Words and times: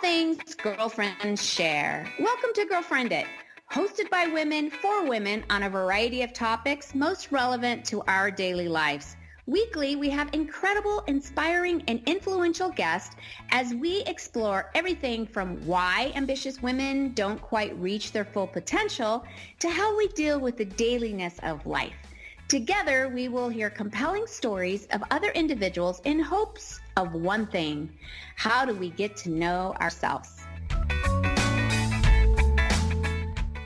things 0.00 0.54
girlfriends 0.54 1.44
share. 1.44 2.10
Welcome 2.18 2.50
to 2.54 2.64
Girlfriend 2.64 3.12
It, 3.12 3.26
hosted 3.70 4.08
by 4.08 4.28
women 4.28 4.70
for 4.70 5.06
women 5.06 5.44
on 5.50 5.64
a 5.64 5.68
variety 5.68 6.22
of 6.22 6.32
topics 6.32 6.94
most 6.94 7.30
relevant 7.30 7.84
to 7.86 8.00
our 8.08 8.30
daily 8.30 8.66
lives. 8.66 9.16
Weekly, 9.44 9.96
we 9.96 10.08
have 10.08 10.30
incredible, 10.32 11.04
inspiring, 11.06 11.82
and 11.86 12.00
influential 12.06 12.70
guests 12.70 13.14
as 13.50 13.74
we 13.74 14.02
explore 14.06 14.70
everything 14.74 15.26
from 15.26 15.58
why 15.66 16.12
ambitious 16.14 16.62
women 16.62 17.12
don't 17.12 17.42
quite 17.42 17.78
reach 17.78 18.12
their 18.12 18.24
full 18.24 18.46
potential 18.46 19.22
to 19.58 19.68
how 19.68 19.94
we 19.98 20.08
deal 20.08 20.40
with 20.40 20.56
the 20.56 20.64
dailiness 20.64 21.38
of 21.42 21.66
life. 21.66 21.92
Together, 22.48 23.12
we 23.14 23.28
will 23.28 23.50
hear 23.50 23.68
compelling 23.68 24.26
stories 24.26 24.86
of 24.92 25.04
other 25.10 25.28
individuals 25.32 26.00
in 26.04 26.18
hopes 26.18 26.80
of 27.00 27.14
one 27.14 27.46
thing. 27.46 27.90
How 28.36 28.66
do 28.66 28.74
we 28.74 28.90
get 28.90 29.16
to 29.18 29.30
know 29.30 29.74
ourselves? 29.80 30.36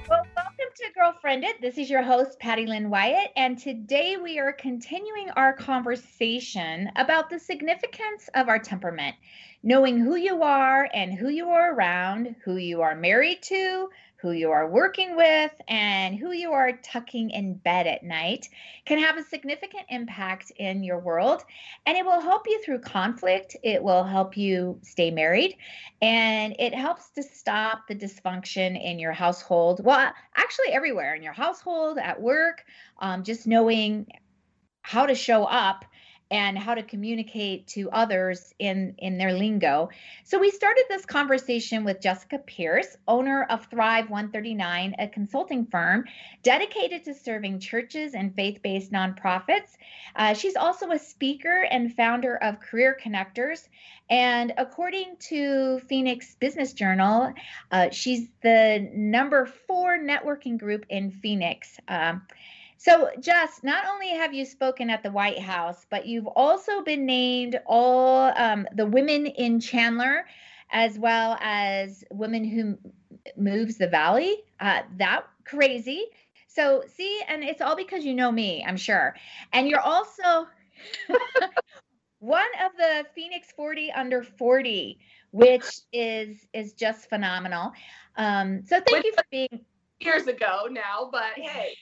Well, 0.08 0.24
welcome 0.36 0.70
to 0.76 0.84
Girlfriend 0.94 1.42
It. 1.42 1.60
This 1.60 1.76
is 1.76 1.90
your 1.90 2.02
host, 2.02 2.38
Patty 2.38 2.64
Lynn 2.64 2.90
Wyatt, 2.90 3.32
and 3.36 3.58
today 3.58 4.16
we 4.16 4.38
are 4.38 4.52
continuing 4.52 5.30
our 5.30 5.52
conversation 5.52 6.88
about 6.94 7.28
the 7.28 7.40
significance 7.40 8.30
of 8.34 8.48
our 8.48 8.60
temperament, 8.60 9.16
knowing 9.64 9.98
who 9.98 10.14
you 10.14 10.42
are 10.42 10.88
and 10.92 11.14
who 11.14 11.30
you 11.30 11.48
are 11.48 11.72
around, 11.72 12.36
who 12.44 12.56
you 12.56 12.82
are 12.82 12.94
married 12.94 13.42
to, 13.42 13.88
who 14.16 14.32
you 14.32 14.50
are 14.50 14.68
working 14.68 15.16
with, 15.16 15.52
and 15.68 16.18
who 16.18 16.32
you 16.32 16.52
are 16.52 16.72
tucking 16.82 17.30
in 17.30 17.54
bed 17.54 17.86
at 17.86 18.02
night 18.02 18.46
can 18.84 18.98
have 18.98 19.16
a 19.16 19.22
significant 19.22 19.84
impact 19.88 20.52
in 20.56 20.84
your 20.84 20.98
world. 20.98 21.42
And 21.86 21.96
it 21.96 22.04
will 22.04 22.20
help 22.20 22.46
you 22.46 22.62
through 22.62 22.80
conflict. 22.80 23.56
It 23.62 23.82
will 23.82 24.04
help 24.04 24.36
you 24.36 24.78
stay 24.82 25.10
married. 25.10 25.56
And 26.02 26.54
it 26.58 26.74
helps 26.74 27.10
to 27.12 27.22
stop 27.22 27.88
the 27.88 27.94
dysfunction 27.94 28.82
in 28.82 28.98
your 28.98 29.12
household. 29.12 29.82
Well, 29.82 30.12
actually, 30.36 30.72
everywhere 30.72 31.14
in 31.14 31.22
your 31.22 31.32
household, 31.32 31.96
at 31.96 32.20
work, 32.20 32.64
um, 32.98 33.24
just 33.24 33.46
knowing 33.46 34.06
how 34.82 35.06
to 35.06 35.14
show 35.14 35.44
up 35.44 35.86
and 36.34 36.58
how 36.58 36.74
to 36.74 36.82
communicate 36.82 37.64
to 37.68 37.88
others 37.92 38.52
in 38.58 38.92
in 38.98 39.18
their 39.18 39.32
lingo. 39.32 39.88
So 40.24 40.40
we 40.40 40.50
started 40.50 40.84
this 40.88 41.06
conversation 41.06 41.84
with 41.84 42.00
Jessica 42.00 42.38
Pierce, 42.38 42.96
owner 43.06 43.44
of 43.44 43.66
Thrive 43.66 44.10
139, 44.10 44.96
a 44.98 45.06
consulting 45.06 45.64
firm 45.66 46.06
dedicated 46.42 47.04
to 47.04 47.14
serving 47.14 47.60
churches 47.60 48.14
and 48.14 48.34
faith-based 48.34 48.90
nonprofits. 48.90 49.76
Uh, 50.16 50.34
she's 50.34 50.56
also 50.56 50.90
a 50.90 50.98
speaker 50.98 51.68
and 51.70 51.94
founder 51.94 52.34
of 52.42 52.58
Career 52.58 52.98
Connectors. 53.00 53.68
And 54.10 54.52
according 54.58 55.18
to 55.28 55.78
Phoenix 55.88 56.34
Business 56.34 56.72
Journal, 56.72 57.32
uh, 57.70 57.90
she's 57.90 58.26
the 58.42 58.90
number 58.92 59.46
four 59.68 59.98
networking 60.00 60.58
group 60.58 60.84
in 60.88 61.12
Phoenix. 61.12 61.78
Um, 61.86 62.22
so, 62.84 63.08
Jess, 63.18 63.60
not 63.62 63.86
only 63.90 64.10
have 64.10 64.34
you 64.34 64.44
spoken 64.44 64.90
at 64.90 65.02
the 65.02 65.10
White 65.10 65.38
House, 65.38 65.86
but 65.88 66.04
you've 66.04 66.26
also 66.26 66.82
been 66.82 67.06
named 67.06 67.58
all 67.64 68.30
um, 68.36 68.68
the 68.74 68.84
women 68.84 69.24
in 69.24 69.58
Chandler, 69.58 70.26
as 70.70 70.98
well 70.98 71.38
as 71.40 72.04
women 72.10 72.44
who 72.44 72.76
moves 73.38 73.78
the 73.78 73.88
valley. 73.88 74.36
Uh, 74.60 74.82
that 74.98 75.24
crazy. 75.46 76.04
So, 76.46 76.84
see, 76.94 77.22
and 77.26 77.42
it's 77.42 77.62
all 77.62 77.74
because 77.74 78.04
you 78.04 78.12
know 78.12 78.30
me, 78.30 78.62
I'm 78.68 78.76
sure. 78.76 79.16
And 79.54 79.66
you're 79.66 79.80
also 79.80 80.46
one 82.18 82.44
of 82.62 82.72
the 82.76 83.06
Phoenix 83.14 83.50
40 83.56 83.92
under 83.92 84.22
40, 84.22 84.98
which 85.30 85.64
is 85.94 86.46
is 86.52 86.74
just 86.74 87.08
phenomenal. 87.08 87.72
Um, 88.18 88.62
so, 88.66 88.76
thank 88.76 88.90
With 88.90 89.04
you 89.06 89.12
for 89.14 89.24
being 89.30 89.64
years 90.00 90.26
ago 90.26 90.68
now, 90.70 91.08
but 91.10 91.32
hey. 91.36 91.72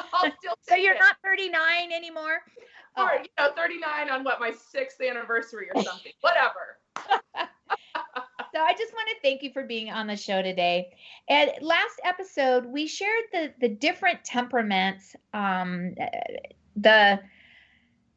so 0.68 0.74
you're 0.74 0.94
it. 0.94 1.00
not 1.00 1.16
39 1.24 1.92
anymore? 1.92 2.42
Or, 2.96 3.12
oh. 3.12 3.22
you 3.22 3.28
know, 3.38 3.52
39 3.56 4.10
on 4.10 4.24
what, 4.24 4.40
my 4.40 4.52
sixth 4.52 5.00
anniversary 5.00 5.68
or 5.74 5.82
something, 5.82 6.12
whatever. 6.20 6.78
so 8.54 8.60
I 8.60 8.72
just 8.72 8.92
want 8.92 9.08
to 9.08 9.16
thank 9.22 9.42
you 9.42 9.52
for 9.52 9.64
being 9.64 9.90
on 9.90 10.06
the 10.06 10.16
show 10.16 10.42
today. 10.42 10.92
And 11.28 11.50
last 11.60 12.00
episode, 12.04 12.66
we 12.66 12.86
shared 12.86 13.24
the 13.32 13.52
the 13.60 13.68
different 13.68 14.24
temperaments, 14.24 15.16
um, 15.32 15.94
the 16.76 17.20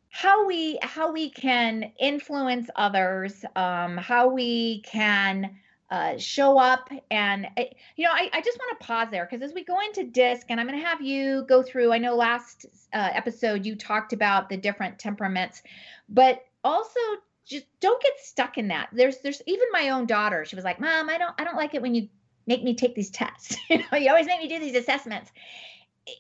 how 0.09 0.45
we 0.45 0.79
how 0.81 1.11
we 1.11 1.29
can 1.29 1.91
influence 1.99 2.69
others, 2.75 3.45
um, 3.55 3.97
how 3.97 4.29
we 4.29 4.81
can 4.81 5.57
uh, 5.91 6.17
show 6.17 6.57
up 6.57 6.89
and 7.11 7.47
eh, 7.57 7.65
you 7.95 8.05
know 8.05 8.11
i, 8.11 8.29
I 8.33 8.41
just 8.41 8.57
want 8.57 8.79
to 8.79 8.85
pause 8.85 9.09
there 9.11 9.27
because 9.29 9.43
as 9.47 9.53
we 9.53 9.63
go 9.63 9.79
into 9.81 10.03
disc 10.03 10.47
and 10.49 10.59
i'm 10.59 10.67
going 10.67 10.79
to 10.79 10.85
have 10.85 11.01
you 11.01 11.45
go 11.47 11.61
through 11.61 11.93
i 11.93 11.99
know 11.99 12.15
last 12.15 12.65
uh, 12.91 13.09
episode 13.13 13.65
you 13.65 13.75
talked 13.75 14.11
about 14.11 14.49
the 14.49 14.57
different 14.57 14.97
temperaments 14.97 15.61
but 16.09 16.43
also 16.63 16.99
just 17.45 17.65
don't 17.79 18.01
get 18.01 18.13
stuck 18.19 18.57
in 18.57 18.69
that. 18.69 18.89
There's 18.91 19.19
there's 19.19 19.41
even 19.45 19.67
my 19.71 19.89
own 19.89 20.07
daughter 20.07 20.45
she 20.45 20.55
was 20.55 20.65
like 20.65 20.79
mom 20.79 21.09
i 21.09 21.17
don't 21.17 21.33
i 21.39 21.43
don't 21.43 21.55
like 21.55 21.75
it 21.75 21.81
when 21.81 21.95
you 21.95 22.09
make 22.47 22.63
me 22.63 22.75
take 22.75 22.95
these 22.95 23.09
tests. 23.09 23.55
You 23.69 23.79
know 23.79 23.97
you 23.97 24.09
always 24.09 24.27
make 24.27 24.39
me 24.39 24.47
do 24.47 24.59
these 24.59 24.75
assessments 24.75 25.31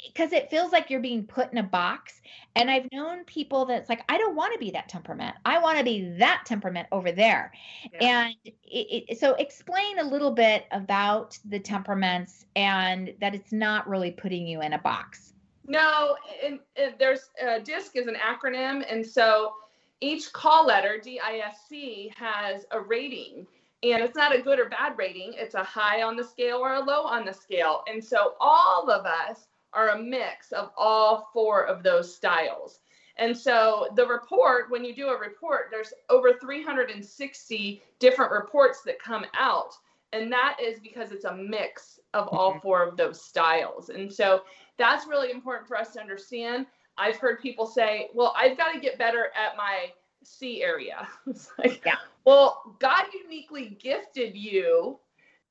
because 0.07 0.33
it 0.33 0.49
feels 0.49 0.71
like 0.71 0.89
you're 0.89 0.99
being 0.99 1.23
put 1.23 1.51
in 1.51 1.57
a 1.57 1.63
box. 1.63 2.21
And 2.55 2.71
I've 2.71 2.87
known 2.91 3.23
people 3.25 3.65
that's 3.65 3.89
like, 3.89 4.03
I 4.09 4.17
don't 4.17 4.35
want 4.35 4.53
to 4.53 4.59
be 4.59 4.71
that 4.71 4.89
temperament. 4.89 5.35
I 5.45 5.59
want 5.59 5.77
to 5.77 5.83
be 5.83 6.15
that 6.17 6.43
temperament 6.45 6.87
over 6.91 7.11
there. 7.11 7.51
Yeah. 7.93 8.27
And 8.27 8.35
it, 8.45 9.05
it, 9.09 9.19
so 9.19 9.33
explain 9.35 9.99
a 9.99 10.03
little 10.03 10.31
bit 10.31 10.65
about 10.71 11.37
the 11.45 11.59
temperaments 11.59 12.45
and 12.55 13.13
that 13.21 13.35
it's 13.35 13.51
not 13.51 13.87
really 13.87 14.11
putting 14.11 14.47
you 14.47 14.61
in 14.61 14.73
a 14.73 14.79
box. 14.79 15.33
No, 15.67 16.15
and, 16.43 16.59
there's 16.99 17.31
uh, 17.45 17.59
DISC 17.59 17.95
is 17.95 18.07
an 18.07 18.15
acronym. 18.15 18.85
And 18.89 19.05
so 19.05 19.53
each 20.01 20.31
call 20.31 20.67
letter, 20.67 20.99
DISC, 21.03 22.15
has 22.15 22.65
a 22.71 22.79
rating 22.79 23.47
and 23.83 24.01
it's 24.01 24.15
not 24.15 24.33
a 24.33 24.41
good 24.41 24.57
or 24.57 24.69
bad 24.69 24.97
rating 24.97 25.33
it's 25.35 25.53
a 25.53 25.63
high 25.63 26.01
on 26.01 26.15
the 26.15 26.23
scale 26.23 26.57
or 26.57 26.75
a 26.75 26.79
low 26.79 27.01
on 27.01 27.25
the 27.25 27.33
scale 27.33 27.83
and 27.91 28.03
so 28.03 28.33
all 28.39 28.89
of 28.89 29.05
us 29.05 29.47
are 29.75 29.89
a 29.89 30.01
mix 30.01 30.51
of 30.51 30.71
all 30.77 31.29
four 31.33 31.65
of 31.65 31.83
those 31.83 32.15
styles. 32.15 32.79
And 33.17 33.37
so 33.37 33.87
the 33.95 34.05
report, 34.05 34.69
when 34.69 34.83
you 34.83 34.93
do 34.93 35.07
a 35.07 35.17
report, 35.17 35.67
there's 35.71 35.93
over 36.09 36.33
360 36.33 37.81
different 37.99 38.31
reports 38.31 38.81
that 38.85 38.99
come 38.99 39.25
out. 39.37 39.73
And 40.13 40.31
that 40.31 40.57
is 40.61 40.79
because 40.79 41.11
it's 41.11 41.25
a 41.25 41.35
mix 41.35 41.99
of 42.13 42.27
all 42.29 42.51
mm-hmm. 42.51 42.59
four 42.59 42.83
of 42.83 42.97
those 42.97 43.21
styles. 43.21 43.89
And 43.89 44.11
so 44.11 44.43
that's 44.77 45.07
really 45.07 45.31
important 45.31 45.67
for 45.67 45.77
us 45.77 45.93
to 45.93 46.01
understand. 46.01 46.65
I've 46.97 47.17
heard 47.17 47.41
people 47.41 47.65
say, 47.65 48.09
well, 48.13 48.33
I've 48.37 48.57
got 48.57 48.73
to 48.73 48.79
get 48.79 48.97
better 48.97 49.31
at 49.35 49.57
my 49.57 49.91
C 50.23 50.63
area. 50.63 51.07
it's 51.27 51.51
like, 51.57 51.81
yeah. 51.85 51.95
well, 52.25 52.75
God 52.79 53.05
uniquely 53.23 53.77
gifted 53.81 54.35
you 54.35 54.99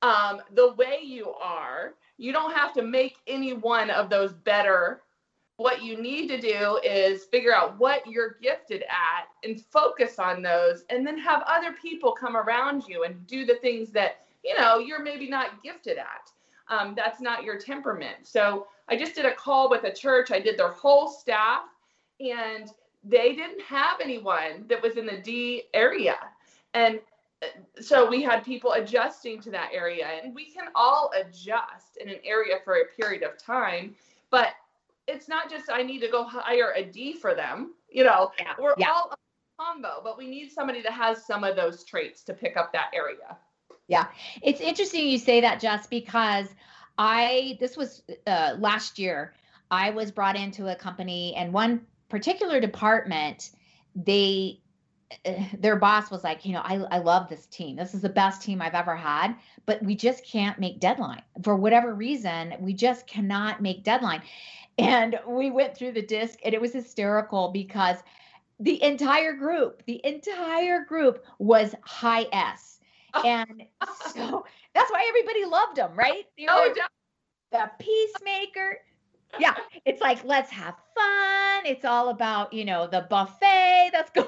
um, 0.05 0.41
the 0.53 0.73
way 0.73 0.99
you 1.03 1.31
are 1.31 1.95
you 2.17 2.31
don't 2.31 2.55
have 2.55 2.73
to 2.73 2.81
make 2.81 3.17
any 3.27 3.53
one 3.53 3.89
of 3.89 4.09
those 4.09 4.33
better. 4.33 5.01
What 5.57 5.81
you 5.81 6.01
need 6.01 6.27
to 6.27 6.39
do 6.39 6.79
is 6.83 7.25
figure 7.25 7.53
out 7.53 7.77
what 7.79 8.05
you're 8.07 8.37
gifted 8.41 8.83
at 8.83 9.27
and 9.43 9.61
focus 9.71 10.19
on 10.19 10.41
those, 10.41 10.83
and 10.89 11.05
then 11.05 11.17
have 11.17 11.43
other 11.47 11.73
people 11.73 12.11
come 12.11 12.35
around 12.35 12.87
you 12.87 13.03
and 13.03 13.25
do 13.25 13.45
the 13.45 13.55
things 13.55 13.91
that 13.91 14.25
you 14.43 14.57
know 14.57 14.79
you're 14.79 15.01
maybe 15.01 15.29
not 15.29 15.63
gifted 15.63 15.97
at. 15.97 16.31
Um, 16.67 16.93
that's 16.95 17.21
not 17.21 17.43
your 17.43 17.57
temperament. 17.57 18.17
So 18.23 18.67
I 18.89 18.97
just 18.97 19.15
did 19.15 19.25
a 19.25 19.33
call 19.33 19.69
with 19.69 19.83
a 19.85 19.93
church. 19.93 20.31
I 20.31 20.39
did 20.39 20.57
their 20.57 20.71
whole 20.71 21.07
staff, 21.07 21.63
and 22.19 22.69
they 23.03 23.33
didn't 23.33 23.61
have 23.61 23.99
anyone 24.01 24.65
that 24.67 24.81
was 24.81 24.97
in 24.97 25.05
the 25.05 25.17
D 25.17 25.63
area. 25.73 26.17
And 26.73 26.99
so 27.79 28.09
we 28.09 28.21
had 28.21 28.43
people 28.43 28.73
adjusting 28.73 29.41
to 29.41 29.51
that 29.51 29.69
area 29.73 30.07
and 30.23 30.33
we 30.33 30.45
can 30.45 30.65
all 30.75 31.11
adjust 31.19 31.97
in 31.99 32.09
an 32.09 32.17
area 32.23 32.55
for 32.63 32.75
a 32.75 32.85
period 32.99 33.23
of 33.23 33.37
time 33.37 33.95
but 34.29 34.49
it's 35.07 35.27
not 35.27 35.49
just 35.49 35.69
i 35.71 35.81
need 35.81 35.99
to 35.99 36.07
go 36.07 36.23
hire 36.23 36.73
a 36.75 36.83
d 36.83 37.13
for 37.13 37.33
them 37.33 37.73
you 37.89 38.03
know 38.03 38.31
yeah. 38.39 38.53
we're 38.59 38.73
yeah. 38.77 38.89
all 38.89 39.11
a 39.11 39.15
combo 39.61 40.01
but 40.03 40.17
we 40.17 40.27
need 40.27 40.51
somebody 40.51 40.81
that 40.81 40.93
has 40.93 41.25
some 41.25 41.43
of 41.43 41.55
those 41.55 41.83
traits 41.83 42.23
to 42.23 42.33
pick 42.33 42.57
up 42.57 42.71
that 42.73 42.89
area 42.93 43.37
yeah 43.87 44.07
it's 44.41 44.61
interesting 44.61 45.07
you 45.07 45.17
say 45.17 45.41
that 45.41 45.59
just 45.59 45.89
because 45.89 46.47
i 46.97 47.57
this 47.59 47.77
was 47.77 48.03
uh, 48.27 48.55
last 48.59 48.99
year 48.99 49.33
i 49.71 49.89
was 49.89 50.11
brought 50.11 50.35
into 50.35 50.67
a 50.67 50.75
company 50.75 51.33
and 51.35 51.53
one 51.53 51.81
particular 52.09 52.59
department 52.59 53.51
they 53.95 54.59
their 55.57 55.75
boss 55.75 56.11
was 56.11 56.23
like, 56.23 56.45
you 56.45 56.53
know, 56.53 56.61
I, 56.63 56.75
I 56.91 56.97
love 56.99 57.29
this 57.29 57.45
team. 57.47 57.75
This 57.75 57.93
is 57.93 58.01
the 58.01 58.09
best 58.09 58.41
team 58.41 58.61
I've 58.61 58.73
ever 58.73 58.95
had, 58.95 59.35
but 59.65 59.81
we 59.83 59.95
just 59.95 60.25
can't 60.25 60.59
make 60.59 60.79
deadline 60.79 61.21
for 61.43 61.55
whatever 61.55 61.93
reason. 61.93 62.55
We 62.59 62.73
just 62.73 63.07
cannot 63.07 63.61
make 63.61 63.83
deadline. 63.83 64.21
And 64.77 65.17
we 65.25 65.51
went 65.51 65.77
through 65.77 65.93
the 65.93 66.01
disc 66.01 66.37
and 66.43 66.53
it 66.53 66.59
was 66.59 66.73
hysterical 66.73 67.47
because 67.47 67.95
the 68.59 68.83
entire 68.83 69.31
group, 69.31 69.81
the 69.85 70.05
entire 70.05 70.83
group 70.83 71.23
was 71.39 71.73
high 71.83 72.25
S. 72.33 72.81
and 73.23 73.63
so 74.13 74.45
that's 74.73 74.91
why 74.91 75.05
everybody 75.07 75.45
loved 75.45 75.77
him, 75.77 75.91
right? 75.95 76.25
They 76.37 76.47
Oh, 76.49 76.73
the 77.53 77.71
peacemaker. 77.79 78.79
Yeah, 79.39 79.55
it's 79.85 80.01
like 80.01 80.23
let's 80.23 80.51
have 80.51 80.75
fun. 80.95 81.65
It's 81.65 81.85
all 81.85 82.09
about 82.09 82.53
you 82.53 82.65
know 82.65 82.87
the 82.87 83.07
buffet 83.09 83.89
that's 83.91 84.09
going 84.15 84.27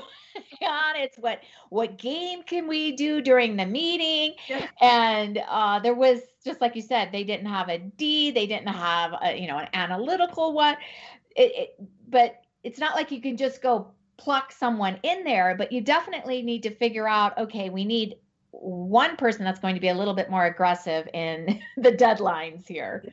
on. 0.62 0.96
It's 0.96 1.18
what 1.18 1.42
what 1.70 1.98
game 1.98 2.44
can 2.44 2.68
we 2.68 2.96
do 2.96 3.22
during 3.22 3.56
the 3.56 3.66
meeting? 3.66 4.36
Yeah. 4.48 4.68
And 4.82 5.42
uh, 5.48 5.80
there 5.80 5.96
was 5.96 6.22
just 6.46 6.62
like 6.62 6.76
you 6.76 6.82
said, 6.82 7.12
they 7.12 7.24
didn't 7.24 7.48
have 7.48 7.70
a 7.70 7.78
D. 7.78 8.32
They 8.32 8.48
didn't 8.48 8.68
have 8.68 9.14
a, 9.22 9.40
you 9.40 9.48
know 9.48 9.58
an 9.58 9.68
analytical 9.74 10.54
one. 10.54 10.76
It, 11.36 11.52
it, 11.56 11.90
but 12.10 12.42
it's 12.64 12.80
not 12.80 12.96
like 12.96 13.12
you 13.12 13.22
can 13.22 13.38
just 13.38 13.62
go 13.62 13.92
pluck 14.18 14.52
someone 14.52 15.00
in 15.04 15.24
there. 15.24 15.56
But 15.58 15.72
you 15.72 15.82
definitely 15.82 16.42
need 16.42 16.64
to 16.64 16.76
figure 16.76 17.08
out. 17.08 17.38
Okay, 17.38 17.70
we 17.70 17.86
need 17.86 18.16
one 18.52 19.16
person 19.18 19.44
that's 19.44 19.60
going 19.60 19.76
to 19.76 19.82
be 19.82 19.90
a 19.90 19.94
little 19.94 20.14
bit 20.14 20.30
more 20.30 20.46
aggressive 20.46 21.08
in 21.14 21.62
the 21.78 21.92
deadlines 21.92 22.68
here. 22.68 23.04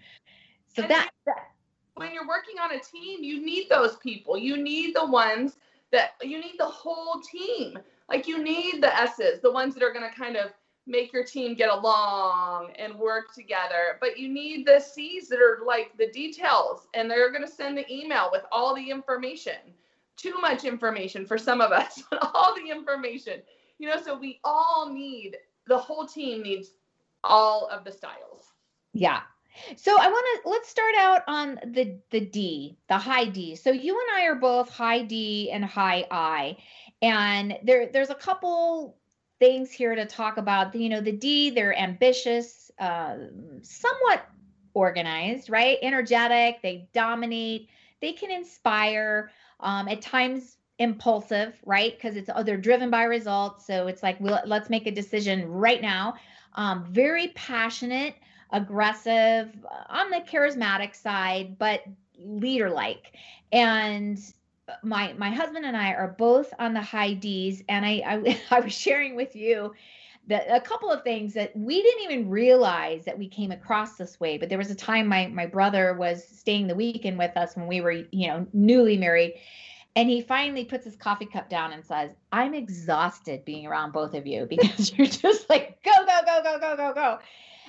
So 0.75 0.83
that, 0.83 1.11
that 1.27 1.51
when 1.95 2.13
you're 2.13 2.27
working 2.27 2.59
on 2.61 2.73
a 2.73 2.81
team, 2.81 3.23
you 3.23 3.45
need 3.45 3.69
those 3.69 3.97
people. 3.97 4.37
You 4.37 4.57
need 4.57 4.95
the 4.95 5.07
ones 5.07 5.57
that 5.93 6.13
you 6.23 6.41
need 6.41 6.57
the 6.59 6.67
whole 6.67 7.21
team. 7.21 7.79
Like 8.09 8.27
you 8.27 8.43
need 8.43 8.83
the 8.83 8.95
S's, 8.95 9.41
the 9.41 9.53
ones 9.53 9.75
that 9.75 9.83
are 9.83 9.93
going 9.93 10.09
to 10.09 10.17
kind 10.17 10.37
of 10.37 10.51
make 10.87 11.13
your 11.13 11.25
team 11.25 11.55
get 11.55 11.71
along 11.71 12.73
and 12.79 12.95
work 12.95 13.33
together. 13.33 13.97
But 14.01 14.19
you 14.19 14.29
need 14.29 14.67
the 14.67 14.81
C's 14.81 15.29
that 15.29 15.39
are 15.39 15.61
like 15.65 15.97
the 15.97 16.11
details 16.11 16.89
and 16.95 17.11
they're 17.11 17.31
going 17.31 17.47
to 17.47 17.51
send 17.51 17.79
the 17.79 17.91
email 17.93 18.29
with 18.31 18.43
all 18.53 18.75
the 18.75 18.91
information. 18.91 19.57
Too 20.17 20.35
much 20.41 20.65
information 20.65 21.27
for 21.27 21.39
some 21.39 21.61
of 21.61 21.73
us, 21.73 22.03
but 22.11 22.31
all 22.35 22.55
the 22.55 22.71
information. 22.71 23.41
You 23.79 23.89
know, 23.89 24.01
so 24.03 24.19
we 24.19 24.41
all 24.45 24.91
need 24.93 25.37
the 25.67 25.79
whole 25.79 26.07
team 26.07 26.43
needs 26.43 26.71
all 27.23 27.67
of 27.69 27.85
the 27.85 27.93
styles. 27.93 28.53
Yeah. 28.93 29.23
So 29.77 29.97
I 29.99 30.09
want 30.09 30.43
to 30.43 30.49
let's 30.49 30.69
start 30.69 30.95
out 30.97 31.23
on 31.27 31.61
the 31.67 31.99
the 32.11 32.21
D, 32.21 32.77
the 32.89 32.99
high 32.99 33.27
D. 33.27 33.57
So 33.57 33.71
you 33.71 33.99
and 33.99 34.21
I 34.21 34.27
are 34.27 34.35
both 34.35 34.69
high 34.69 35.03
D 35.03 35.51
and 35.51 35.65
high 35.65 36.07
I, 36.11 36.57
and 37.03 37.59
there 37.63 37.91
there's 37.93 38.11
a 38.11 38.15
couple 38.15 38.97
things 39.39 39.71
here 39.71 39.95
to 39.95 40.07
talk 40.07 40.37
about. 40.37 40.75
You 40.75 40.89
know, 40.89 41.01
the 41.01 41.13
D, 41.13 41.51
they're 41.51 41.77
ambitious, 41.79 42.71
uh, 42.79 43.17
somewhat 43.63 44.27
organized, 44.75 45.51
right? 45.51 45.79
Energetic, 45.83 46.63
they 46.63 46.89
dominate, 46.93 47.69
they 48.01 48.13
can 48.13 48.31
inspire. 48.31 49.31
Um, 49.61 49.89
at 49.89 50.03
times 50.03 50.59
impulsive, 50.79 51.57
right? 51.65 51.95
Because 51.97 52.17
it's 52.17 52.29
oh, 52.35 52.43
they're 52.43 52.59
driven 52.59 52.91
by 52.91 53.05
results. 53.05 53.67
So 53.67 53.87
it's 53.87 54.03
like, 54.03 54.21
we'll, 54.21 54.41
let's 54.45 54.69
make 54.69 54.87
a 54.87 54.91
decision 54.91 55.47
right 55.49 55.81
now. 55.81 56.15
Um, 56.55 56.85
very 56.91 57.29
passionate 57.29 58.15
aggressive 58.55 59.51
on 59.89 60.11
the 60.11 60.21
charismatic 60.21 60.95
side 60.95 61.59
but 61.59 61.83
leader 62.19 62.71
like 62.71 63.13
and 63.53 64.33
my 64.83 65.13
my 65.15 65.29
husband 65.29 65.67
and 65.67 65.77
i 65.77 65.93
are 65.93 66.15
both 66.17 66.55
on 66.61 66.73
the 66.73 66.81
high 66.81 67.13
d's 67.13 67.63
and 67.69 67.85
i 67.85 68.01
i, 68.07 68.41
I 68.57 68.61
was 68.61 68.73
sharing 68.73 69.17
with 69.17 69.35
you 69.35 69.75
that 70.29 70.47
a 70.49 70.61
couple 70.61 70.91
of 70.91 71.03
things 71.03 71.35
that 71.35 71.55
we 71.57 71.83
didn't 71.83 72.11
even 72.11 72.31
realize 72.31 73.05
that 73.05 73.19
we 73.19 73.29
came 73.29 73.51
across 73.51 73.97
this 73.97 74.21
way 74.21 74.39
but 74.39 74.49
there 74.49 74.57
was 74.57 74.71
a 74.71 74.75
time 74.75 75.09
my 75.09 75.27
my 75.27 75.47
brother 75.47 75.93
was 75.95 76.27
staying 76.27 76.69
the 76.69 76.77
weekend 76.77 77.19
with 77.19 77.37
us 77.37 77.57
when 77.57 77.67
we 77.67 77.81
were 77.81 78.05
you 78.13 78.29
know 78.29 78.47
newly 78.53 78.97
married 78.97 79.35
and 79.97 80.09
he 80.09 80.21
finally 80.21 80.65
puts 80.65 80.85
his 80.85 80.97
coffee 80.97 81.27
cup 81.27 81.51
down 81.51 81.73
and 81.73 81.85
says 81.85 82.13
i'm 82.31 82.55
exhausted 82.55 83.45
being 83.45 83.67
around 83.67 83.93
both 83.93 84.15
of 84.15 84.29
you 84.29 84.47
because 84.49 84.93
you're 84.97 85.09
just 85.09 85.51
like 85.51 85.83
go 85.83 85.93
go 86.07 86.21
go 86.25 86.41
go 86.41 86.59
go 86.61 86.77
go 86.77 86.95
go 86.95 87.19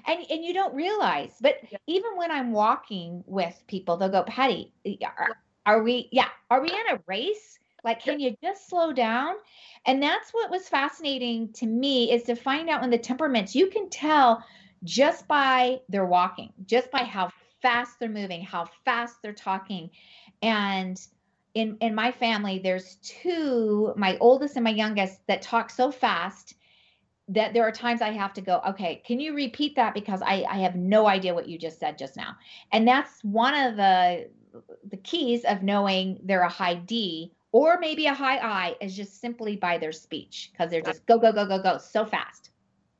and 0.08 0.26
and 0.30 0.44
you 0.44 0.54
don't 0.54 0.74
realize 0.74 1.36
but 1.42 1.56
Yeah. 1.70 1.78
even 1.88 2.16
when 2.18 2.32
i'm 2.32 2.52
walking 2.52 3.24
with 3.26 3.62
people 3.68 3.98
they'll 3.98 4.10
go 4.10 4.24
patty 4.24 4.72
are, 5.04 5.38
are 5.66 5.84
we 5.84 6.10
yeah 6.12 6.30
are 6.50 6.62
we 6.62 6.70
in 6.70 6.96
a 6.96 7.00
race? 7.08 7.60
Like 7.84 8.02
can 8.02 8.20
you 8.20 8.36
just 8.44 8.68
slow 8.68 8.94
down? 8.94 9.36
And 9.86 10.02
that's 10.02 10.32
what 10.32 10.50
was 10.50 10.68
fascinating 10.68 11.54
to 11.54 11.68
me 11.68 12.12
is 12.12 12.24
to 12.24 12.36
find 12.36 12.70
out 12.70 12.84
in 12.84 12.90
the 12.90 12.98
temperaments 12.98 13.56
you 13.56 13.68
can 13.68 13.90
tell 13.90 14.44
just 14.84 15.28
by 15.28 15.80
their 15.90 16.06
walking 16.06 16.52
just 16.66 16.92
by 16.92 17.04
how 17.04 17.32
fast 17.62 18.00
they're 18.00 18.10
moving 18.10 18.42
how 18.42 18.66
fast 18.86 19.22
they're 19.22 19.34
talking. 19.34 19.90
And 20.42 21.00
in 21.54 21.78
in 21.80 21.96
my 21.96 22.12
family 22.12 22.60
there's 22.60 22.96
two 22.98 23.94
my 23.96 24.18
oldest 24.20 24.56
and 24.56 24.64
my 24.64 24.72
youngest 24.72 25.26
that 25.28 25.42
talk 25.42 25.70
so 25.70 25.92
fast 25.92 26.56
that 27.28 27.54
there 27.54 27.64
are 27.64 27.72
times 27.72 28.02
I 28.02 28.12
have 28.12 28.34
to 28.34 28.42
go, 28.42 28.62
okay, 28.70 29.02
can 29.06 29.20
you 29.20 29.34
repeat 29.34 29.76
that? 29.76 29.94
Because 29.94 30.22
I, 30.22 30.46
I 30.50 30.60
have 30.60 30.76
no 30.76 31.08
idea 31.08 31.34
what 31.34 31.48
you 31.48 31.58
just 31.58 31.80
said 31.80 31.98
just 31.98 32.16
now. 32.16 32.36
And 32.72 32.88
that's 32.88 33.24
one 33.24 33.56
of 33.56 33.76
the 33.76 34.30
the 34.90 34.98
keys 34.98 35.44
of 35.44 35.64
knowing 35.64 36.18
they're 36.24 36.42
a 36.42 36.50
high 36.50 36.76
D 36.76 37.34
or 37.52 37.78
maybe 37.80 38.06
a 38.06 38.14
high 38.14 38.38
I 38.38 38.76
is 38.80 38.96
just 38.96 39.20
simply 39.20 39.56
by 39.58 39.78
their 39.78 39.92
speech 39.92 40.50
because 40.52 40.70
they're 40.70 40.82
just 40.82 41.06
go, 41.08 41.18
go, 41.18 41.32
go, 41.32 41.46
go, 41.46 41.62
go 41.62 41.78
so 41.78 42.06
fast. 42.06 42.52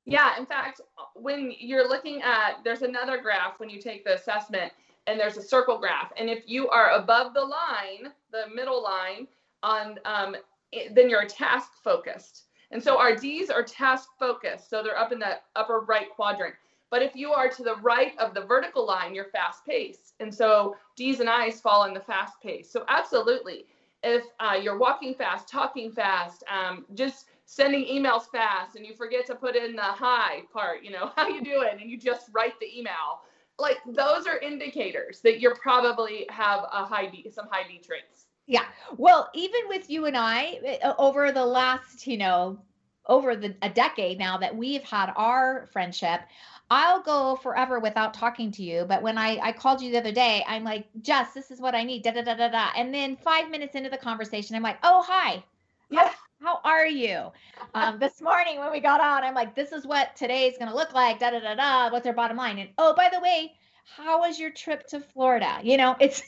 Yeah, 0.06 0.38
in 0.38 0.46
fact, 0.46 0.82
when 1.16 1.54
you're 1.58 1.88
looking 1.88 2.22
at, 2.22 2.64
there's 2.64 2.82
another 2.82 3.18
graph 3.22 3.60
when 3.60 3.70
you 3.70 3.82
take 3.82 4.06
the 4.06 4.16
assessment, 4.16 4.72
and 5.08 5.20
there's 5.20 5.38
a 5.38 5.42
circle 5.42 5.80
graph. 5.80 6.12
And 6.18 6.30
if 6.30 6.44
you 6.48 6.70
are 6.70 6.92
above 6.92 7.34
the 7.34 7.42
line, 7.42 8.12
the 8.32 8.44
middle 8.54 8.84
line, 8.84 9.28
on 9.64 10.00
um, 10.06 10.36
it- 10.72 10.94
then 10.94 11.10
you're 11.10 11.26
task 11.26 11.72
focused. 11.84 12.44
And 12.72 12.84
so 12.84 12.98
our 12.98 13.16
D's 13.16 13.50
are 13.50 13.64
task 13.64 14.10
focused, 14.20 14.70
so 14.70 14.84
they're 14.84 14.98
up 14.98 15.12
in 15.12 15.20
the 15.20 15.40
upper 15.56 15.82
right 15.82 16.10
quadrant. 16.10 16.56
But 16.90 17.02
if 17.02 17.16
you 17.16 17.32
are 17.32 17.50
to 17.50 17.64
the 17.64 17.76
right 17.78 18.18
of 18.20 18.34
the 18.34 18.42
vertical 18.42 18.86
line, 18.86 19.14
you're 19.14 19.26
fast 19.26 19.66
paced. 19.66 20.14
And 20.20 20.34
so 20.34 20.76
D's 20.96 21.20
and 21.20 21.30
I's 21.30 21.60
fall 21.60 21.86
in 21.86 21.94
the 21.94 22.00
fast 22.00 22.42
pace. 22.42 22.70
So 22.72 22.86
absolutely, 22.88 23.66
if 24.04 24.24
uh, 24.40 24.58
you're 24.62 24.78
walking 24.78 25.16
fast, 25.16 25.50
talking 25.50 25.92
fast, 25.92 26.44
um, 26.48 26.86
just 26.94 27.26
sending 27.46 27.86
emails 27.86 28.30
fast, 28.32 28.76
and 28.76 28.86
you 28.86 28.94
forget 28.94 29.26
to 29.28 29.36
put 29.36 29.56
in 29.56 29.76
the 29.76 29.82
hi 29.82 30.42
part, 30.54 30.84
you 30.84 30.92
know, 30.92 31.12
how 31.16 31.28
you 31.28 31.44
doing, 31.44 31.78
and 31.82 31.90
you 31.90 31.98
just 31.98 32.30
write 32.34 32.60
the 32.60 32.78
email, 32.78 33.22
like 33.58 33.78
those 33.88 34.28
are 34.28 34.38
indicators 34.40 35.22
that 35.22 35.40
you're 35.40 35.56
probably 35.56 36.26
have 36.30 36.62
a 36.72 36.86
high 36.86 37.08
D, 37.08 37.30
some 37.34 37.48
high 37.50 37.68
D 37.68 37.82
traits. 37.86 38.25
Yeah. 38.48 38.66
Well, 38.98 39.30
even 39.34 39.62
with 39.68 39.90
you 39.90 40.06
and 40.06 40.16
I, 40.18 40.80
uh, 40.84 40.94
over 41.00 41.32
the 41.32 41.46
last, 41.46 42.06
you 42.06 42.18
know, 42.18 42.60
over 43.08 43.36
the 43.36 43.56
a 43.62 43.70
decade 43.70 44.18
now 44.20 44.38
that 44.38 44.56
we've 44.56 44.84
had 44.84 45.12
our 45.16 45.68
friendship, 45.72 46.22
I'll 46.70 47.02
go 47.02 47.36
forever 47.38 47.80
without 47.80 48.14
talking 48.14 48.52
to 48.54 48.64
you. 48.64 48.86
But 48.88 49.02
when 49.02 49.18
I 49.18 49.38
I 49.42 49.52
called 49.52 49.82
you 49.82 49.92
the 49.92 50.00
other 50.00 50.12
day, 50.12 50.44
I'm 50.48 50.64
like, 50.64 50.88
Jess, 51.02 51.34
this 51.34 51.52
is 51.52 51.60
what 51.60 51.76
I 51.76 51.84
need. 51.84 52.04
Da 52.04 52.12
da 52.12 52.22
da 52.24 52.36
da 52.36 52.50
da. 52.50 52.70
And 52.76 52.94
then 52.94 53.16
five 53.16 53.50
minutes 53.50 53.76
into 53.76 53.90
the 53.90 53.98
conversation, 53.98 54.56
I'm 54.56 54.64
like, 54.64 54.80
oh 54.84 55.04
hi, 55.08 55.44
Yeah. 55.90 56.12
how 56.42 56.60
are 56.64 56.86
you? 56.88 57.32
Um, 57.74 58.00
this 58.00 58.22
morning 58.22 58.60
when 58.60 58.72
we 58.72 58.80
got 58.80 59.02
on, 59.02 59.24
I'm 59.24 59.34
like, 59.36 59.56
this 59.56 59.72
is 59.72 59.86
what 59.86 60.16
today's 60.16 60.58
gonna 60.58 60.76
look 60.76 60.94
like. 60.94 61.20
Da 61.20 61.32
da 61.32 61.40
da 61.40 61.56
da. 61.56 61.92
What's 61.92 62.08
our 62.08 62.14
bottom 62.14 62.38
line? 62.38 62.60
And 62.60 62.70
oh, 62.78 62.94
by 62.96 63.10
the 63.12 63.20
way, 63.20 63.54
how 63.96 64.20
was 64.20 64.40
your 64.40 64.52
trip 64.52 64.88
to 64.88 65.00
Florida? 65.00 65.60
You 65.64 65.78
know, 65.78 65.96
it's 66.00 66.22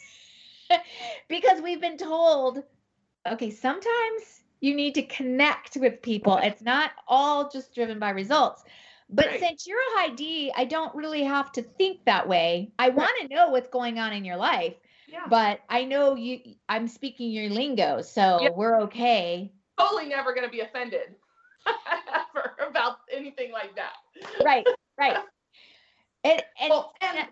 because 1.30 1.62
we've 1.62 1.82
been 1.82 1.98
told, 1.98 2.64
okay, 3.28 3.52
sometimes 3.52 4.44
you 4.60 4.76
need 4.76 4.96
to 4.96 5.04
connect 5.04 5.78
with 5.78 6.02
people. 6.02 6.38
It's 6.38 6.62
not 6.62 6.92
all 7.08 7.50
just 7.50 7.74
driven 7.76 8.00
by 8.00 8.10
results. 8.12 8.64
But 9.10 9.28
Right. 9.28 9.40
since 9.40 9.66
you're 9.66 9.80
a 9.80 10.00
high 10.00 10.10
D, 10.10 10.52
I 10.56 10.66
don't 10.66 10.94
really 10.94 11.24
have 11.24 11.52
to 11.54 11.62
think 11.62 12.04
that 12.06 12.28
way. 12.28 12.72
I 12.78 12.90
want 12.90 13.12
to 13.22 13.34
know 13.34 13.50
what's 13.50 13.70
going 13.70 14.00
on 14.00 14.12
in 14.14 14.26
your 14.26 14.36
life, 14.36 14.76
Yeah. 15.08 15.26
but 15.30 15.62
I 15.70 15.86
know 15.86 16.16
you 16.16 16.56
I'm 16.68 16.88
speaking 16.88 17.32
your 17.32 17.50
lingo, 17.50 18.02
so 18.02 18.40
Yeah. 18.42 18.50
we're 18.50 18.82
okay. 18.82 19.54
totally 19.80 20.08
never 20.08 20.34
going 20.34 20.46
to 20.46 20.52
be 20.52 20.60
offended 20.60 21.16
ever 22.36 22.58
about 22.68 22.98
anything 23.12 23.52
like 23.52 23.76
that. 23.76 23.94
Right, 24.44 24.68
right. 24.98 25.18
And, 26.24 26.44
and 26.60 26.70
well, 26.72 26.94
and 27.00 27.28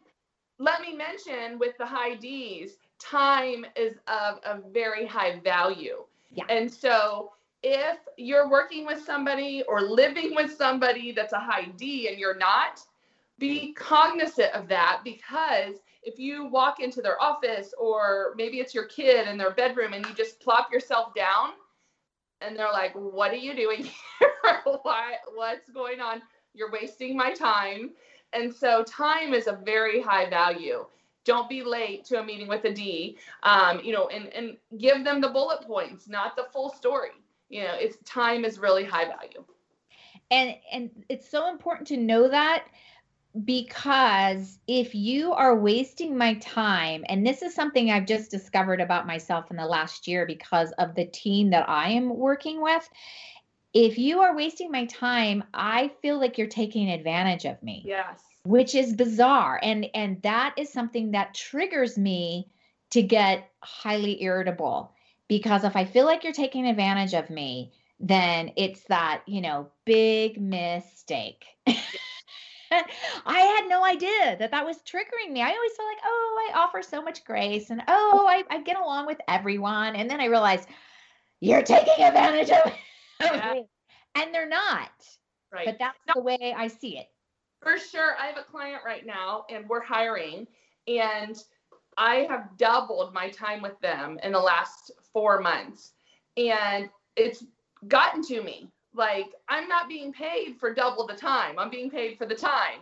let 0.60 0.80
me 0.80 0.96
mention 0.96 1.60
with 1.60 1.76
the 1.78 1.86
high 1.86 2.16
D's, 2.16 2.78
time 3.10 3.66
is 3.76 3.96
of 4.08 4.40
a 4.44 4.60
very 4.72 5.06
high 5.06 5.40
value. 5.40 6.04
Yeah. 6.32 6.46
And 6.50 6.72
so 6.72 7.32
if 7.64 7.98
you're 8.18 8.50
working 8.50 8.86
with 8.86 9.04
somebody 9.04 9.64
or 9.68 9.82
living 9.82 10.36
with 10.36 10.56
somebody 10.56 11.12
that's 11.12 11.34
a 11.34 11.40
high 11.40 11.66
D 11.78 12.08
and 12.08 12.20
you're 12.20 12.38
not, 12.38 12.80
be 13.40 13.74
cognizant 13.74 14.54
of 14.54 14.68
that 14.70 15.02
because 15.04 15.76
if 16.04 16.20
you 16.20 16.46
walk 16.46 16.80
into 16.80 17.02
their 17.02 17.22
office 17.22 17.74
or 17.78 18.34
maybe 18.38 18.60
it's 18.60 18.74
your 18.74 18.86
kid 18.86 19.28
in 19.28 19.38
their 19.38 19.52
bedroom 19.52 19.94
and 19.94 20.06
you 20.06 20.14
just 20.14 20.40
plop 20.40 20.72
yourself 20.72 21.14
down 21.16 21.50
and 22.42 22.58
they're 22.58 22.72
like, 22.72 22.94
"What 22.94 23.32
are 23.32 23.38
you 23.38 23.56
doing 23.56 23.84
here? 24.20 24.62
Why 24.84 25.16
what's 25.34 25.70
going 25.70 26.00
on? 26.00 26.22
You're 26.54 26.72
wasting 26.72 27.18
my 27.18 27.34
time." 27.34 27.92
And 28.34 28.54
so 28.54 28.84
time 28.84 29.34
is 29.34 29.48
a 29.48 29.60
very 29.64 30.02
high 30.02 30.30
value. 30.30 30.86
Don't 31.26 31.50
be 31.50 31.64
late 31.64 32.06
to 32.06 32.20
a 32.20 32.24
meeting 32.24 32.48
with 32.48 32.64
a 32.64 32.74
D. 32.74 33.18
Um, 33.44 33.82
you 33.84 33.94
know, 33.94 34.08
and 34.08 34.28
and 34.34 34.58
give 34.78 35.04
them 35.04 35.20
the 35.22 35.30
bullet 35.30 35.62
points, 35.62 36.08
not 36.08 36.36
the 36.36 36.46
full 36.54 36.70
story. 36.70 37.10
You 37.50 37.64
know, 37.64 37.76
it's 37.76 37.98
time 38.06 38.46
is 38.46 38.60
really 38.60 38.86
high 38.86 39.06
value. 39.06 39.44
And 40.32 40.56
and 40.72 40.90
it's 41.10 41.30
so 41.30 41.50
important 41.50 41.88
to 41.90 41.98
know 41.98 42.30
that 42.30 42.66
because 43.44 44.60
if 44.68 44.96
you 44.96 45.34
are 45.34 45.58
wasting 45.58 46.18
my 46.18 46.36
time, 46.36 47.04
and 47.10 47.28
this 47.28 47.42
is 47.42 47.54
something 47.54 47.92
I've 47.92 48.06
just 48.06 48.32
discovered 48.32 48.80
about 48.80 49.06
myself 49.06 49.52
in 49.52 49.58
the 49.58 49.66
last 49.66 50.08
year 50.08 50.26
because 50.26 50.72
of 50.74 50.96
the 50.96 51.06
team 51.06 51.50
that 51.50 51.68
I 51.68 51.90
am 51.90 52.16
working 52.16 52.62
with, 52.62 52.88
if 53.74 53.98
you 53.98 54.22
are 54.22 54.36
wasting 54.36 54.72
my 54.72 54.86
time, 54.86 55.44
I 55.54 55.92
feel 56.02 56.18
like 56.18 56.38
you're 56.38 56.48
taking 56.48 56.90
advantage 56.90 57.44
of 57.46 57.62
me. 57.62 57.84
Yes. 57.86 58.22
Which 58.46 58.76
is 58.76 58.94
bizarre. 58.94 59.60
And 59.62 59.88
and 59.94 60.22
that 60.22 60.54
is 60.58 60.72
something 60.72 61.12
that 61.12 61.34
triggers 61.34 61.98
me 61.98 62.48
to 62.92 63.02
get 63.02 63.50
highly 63.62 64.24
irritable 64.24 64.94
because 65.28 65.64
if 65.64 65.76
I 65.76 65.86
feel 65.86 66.06
like 66.06 66.24
you're 66.24 66.34
taking 66.34 66.68
advantage 66.68 67.14
of 67.14 67.30
me, 67.30 67.74
then 68.00 68.52
it's 68.56 68.84
that, 68.90 69.24
you 69.26 69.42
know, 69.42 69.70
big 69.86 70.40
mistake. 70.40 71.46
I 73.26 73.40
had 73.40 73.68
no 73.68 73.84
idea 73.86 74.36
that 74.38 74.52
that 74.52 74.66
was 74.66 74.78
triggering 74.78 75.32
me. 75.32 75.42
I 75.42 75.52
always 75.52 75.72
felt 75.76 75.88
like, 75.88 76.04
oh, 76.06 76.50
I 76.52 76.60
offer 76.60 76.82
so 76.82 77.02
much 77.02 77.24
grace 77.24 77.70
and 77.70 77.82
oh, 77.88 78.28
I, 78.30 78.44
I 78.50 78.62
get 78.62 78.78
along 78.78 79.08
with 79.08 79.20
everyone. 79.28 79.96
And 79.96 80.10
then 80.10 80.20
I 80.20 80.26
realized 80.26 80.68
you're 81.40 81.62
taking 81.62 82.04
advantage 82.04 82.50
of, 82.50 82.74
yeah. 83.22 83.54
me. 83.54 83.66
And 84.16 84.34
they're 84.34 84.50
not. 84.50 84.92
Right. 85.52 85.66
But 85.66 85.78
that's 85.80 85.98
no, 86.08 86.14
the 86.16 86.22
way 86.22 86.54
I 86.56 86.68
see 86.68 86.98
it. 86.98 87.08
For 87.66 87.80
sure. 87.80 88.16
I 88.22 88.28
have 88.28 88.38
a 88.38 88.44
client 88.44 88.84
right 88.86 89.08
now 89.08 89.46
and 89.50 89.68
we're 89.68 89.82
hiring. 89.82 90.46
And 90.88 91.36
I 91.98 92.28
have 92.30 92.56
doubled 92.58 93.12
my 93.12 93.28
time 93.30 93.64
with 93.64 93.80
them 93.80 94.20
in 94.22 94.34
the 94.34 94.40
last 94.40 94.92
four 95.12 95.42
months. 95.42 95.94
And 96.38 96.90
it's 97.16 97.44
gotten 97.88 98.22
to 98.26 98.44
me 98.44 98.70
like 98.94 99.32
I'm 99.50 99.68
not 99.68 99.90
being 99.90 100.14
paid 100.14 100.58
for 100.60 100.76
double 100.76 101.08
the 101.08 101.16
time. 101.16 101.58
I'm 101.58 101.72
being 101.72 101.90
paid 101.90 102.20
for 102.20 102.28
the 102.28 102.36
time. 102.36 102.82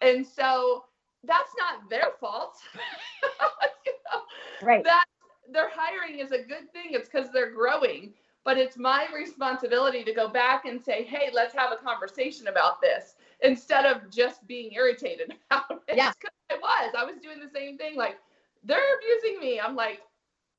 And 0.00 0.26
so 0.26 0.82
that's 1.22 1.52
not 1.56 1.88
their 1.88 2.08
fault. 2.18 2.56
you 3.86 3.92
know? 4.12 4.66
Right. 4.66 4.82
That 4.82 5.04
their 5.48 5.70
hiring 5.72 6.18
is 6.18 6.32
a 6.32 6.38
good 6.38 6.72
thing. 6.72 6.88
It's 6.90 7.08
because 7.08 7.28
they're 7.32 7.52
growing. 7.52 8.12
But 8.44 8.58
it's 8.58 8.76
my 8.76 9.06
responsibility 9.14 10.02
to 10.02 10.12
go 10.12 10.28
back 10.28 10.64
and 10.64 10.82
say, 10.82 11.04
hey, 11.04 11.30
let's 11.32 11.54
have 11.54 11.70
a 11.70 11.76
conversation 11.76 12.48
about 12.48 12.80
this 12.80 13.14
instead 13.44 13.86
of 13.86 14.10
just 14.10 14.46
being 14.46 14.72
irritated 14.72 15.32
about 15.50 15.82
it. 15.88 15.96
Yeah. 15.96 16.12
I 16.50 16.56
was. 16.56 16.94
I 16.98 17.04
was 17.04 17.16
doing 17.22 17.38
the 17.40 17.50
same 17.54 17.78
thing. 17.78 17.96
Like, 17.96 18.16
they're 18.64 18.96
abusing 18.96 19.40
me. 19.40 19.60
I'm 19.60 19.76
like, 19.76 20.00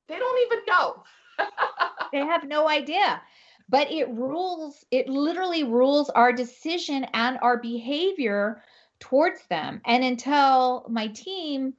they 0.08 0.18
don't 0.18 0.46
even 0.46 0.64
know. 0.66 1.04
they 2.12 2.18
have 2.18 2.44
no 2.44 2.68
idea 2.68 3.20
but 3.68 3.90
it 3.90 4.08
rules 4.10 4.84
it 4.90 5.08
literally 5.08 5.64
rules 5.64 6.10
our 6.10 6.32
decision 6.32 7.04
and 7.14 7.38
our 7.42 7.58
behavior 7.58 8.62
towards 9.00 9.44
them 9.48 9.80
and 9.84 10.04
until 10.04 10.86
my 10.88 11.08
team 11.08 11.74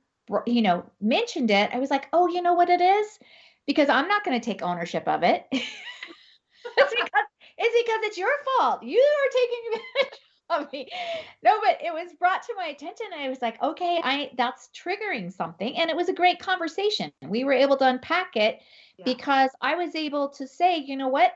you 0.46 0.62
know 0.62 0.84
mentioned 1.02 1.50
it 1.50 1.70
i 1.74 1.80
was 1.80 1.90
like 1.90 2.08
oh 2.14 2.28
you 2.28 2.42
know 2.42 2.54
what 2.54 2.70
it 2.70 2.82
is 2.82 3.20
because 3.66 3.90
i'm 3.90 4.08
not 4.08 4.24
going 4.24 4.40
to 4.40 4.46
take 4.46 4.62
ownership 4.62 5.08
of 5.08 5.24
it 5.24 5.46
it's 5.52 5.64
because 6.94 7.26
it's 7.58 7.88
because 7.88 8.00
it's 8.04 8.18
your 8.18 8.30
fault 8.46 8.84
you 8.84 9.00
are 9.00 9.32
taking 9.32 9.60
advantage 9.74 10.20
of 10.62 10.72
me 10.72 10.88
no 11.44 11.60
but 11.62 11.78
it 11.84 11.94
was 11.94 12.14
brought 12.20 12.42
to 12.42 12.54
my 12.56 12.68
attention 12.68 13.06
and 13.14 13.22
i 13.22 13.30
was 13.30 13.42
like 13.42 13.62
okay 13.62 14.00
i 14.04 14.30
that's 14.38 14.70
triggering 14.70 15.32
something 15.32 15.76
and 15.78 15.90
it 15.90 15.96
was 15.96 16.10
a 16.10 16.14
great 16.14 16.40
conversation 16.40 17.12
we 17.28 17.44
were 17.44 17.54
able 17.54 17.76
to 17.78 17.86
unpack 17.86 18.36
it 18.36 18.60
yeah. 18.98 19.06
because 19.06 19.50
i 19.62 19.76
was 19.76 19.96
able 19.96 20.30
to 20.30 20.48
say 20.48 20.78
you 20.78 20.96
know 20.96 21.10
what 21.10 21.34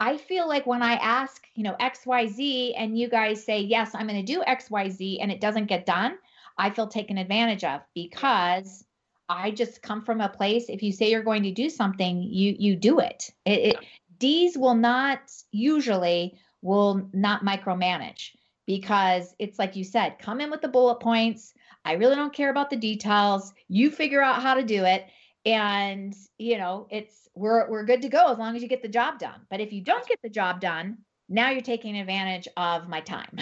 I 0.00 0.16
feel 0.16 0.46
like 0.46 0.64
when 0.64 0.80
I 0.80 0.92
ask, 0.92 1.44
you 1.56 1.64
know, 1.64 1.74
XYZ 1.80 2.74
and 2.76 2.96
you 2.96 3.08
guys 3.08 3.44
say, 3.44 3.60
yes, 3.60 3.90
I'm 3.94 4.06
going 4.06 4.24
to 4.24 4.32
do 4.32 4.42
XYZ 4.42 5.18
and 5.20 5.32
it 5.32 5.40
doesn't 5.40 5.66
get 5.66 5.86
done, 5.86 6.16
I 6.56 6.70
feel 6.70 6.86
taken 6.86 7.18
advantage 7.18 7.64
of 7.64 7.80
because 7.94 8.84
I 9.28 9.50
just 9.50 9.82
come 9.82 10.04
from 10.04 10.20
a 10.20 10.28
place. 10.28 10.66
If 10.68 10.82
you 10.82 10.92
say 10.92 11.10
you're 11.10 11.22
going 11.22 11.42
to 11.42 11.52
do 11.52 11.68
something, 11.68 12.22
you 12.22 12.54
you 12.58 12.76
do 12.76 12.98
it. 13.00 13.30
it, 13.44 13.60
it 13.60 13.76
D's 14.18 14.58
will 14.58 14.74
not 14.74 15.20
usually 15.52 16.38
will 16.62 17.08
not 17.12 17.44
micromanage 17.44 18.30
because 18.66 19.34
it's 19.38 19.58
like 19.58 19.76
you 19.76 19.84
said, 19.84 20.18
come 20.18 20.40
in 20.40 20.50
with 20.50 20.60
the 20.60 20.68
bullet 20.68 21.00
points. 21.00 21.54
I 21.84 21.92
really 21.92 22.16
don't 22.16 22.34
care 22.34 22.50
about 22.50 22.70
the 22.70 22.76
details. 22.76 23.52
You 23.68 23.90
figure 23.90 24.22
out 24.22 24.42
how 24.42 24.54
to 24.54 24.62
do 24.62 24.84
it. 24.84 25.06
And, 25.46 26.14
you 26.36 26.58
know, 26.58 26.86
it's 26.90 27.28
we're 27.34 27.68
we're 27.70 27.84
good 27.84 28.02
to 28.02 28.08
go 28.08 28.30
as 28.30 28.38
long 28.38 28.56
as 28.56 28.62
you 28.62 28.68
get 28.68 28.82
the 28.82 28.88
job 28.88 29.18
done. 29.18 29.40
But 29.48 29.60
if 29.60 29.72
you 29.72 29.80
don't 29.80 30.06
get 30.06 30.18
the 30.22 30.28
job 30.28 30.60
done, 30.60 30.98
now 31.28 31.50
you're 31.50 31.60
taking 31.62 31.96
advantage 31.96 32.48
of 32.56 32.88
my 32.88 33.00
time. 33.00 33.38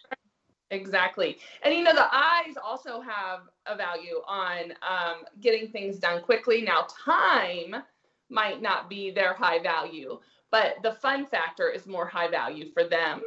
exactly. 0.70 1.38
And 1.62 1.74
you 1.74 1.82
know, 1.82 1.94
the 1.94 2.14
eyes 2.14 2.54
also 2.62 3.00
have 3.00 3.40
a 3.66 3.76
value 3.76 4.20
on 4.26 4.72
um, 4.86 5.24
getting 5.40 5.70
things 5.70 5.98
done 5.98 6.22
quickly. 6.22 6.62
Now, 6.62 6.86
time 7.04 7.82
might 8.28 8.60
not 8.60 8.88
be 8.88 9.10
their 9.10 9.34
high 9.34 9.62
value, 9.62 10.18
but 10.50 10.76
the 10.82 10.92
fun 10.92 11.26
factor 11.26 11.68
is 11.68 11.86
more 11.86 12.06
high 12.06 12.28
value 12.28 12.70
for 12.72 12.84
them. 12.84 13.22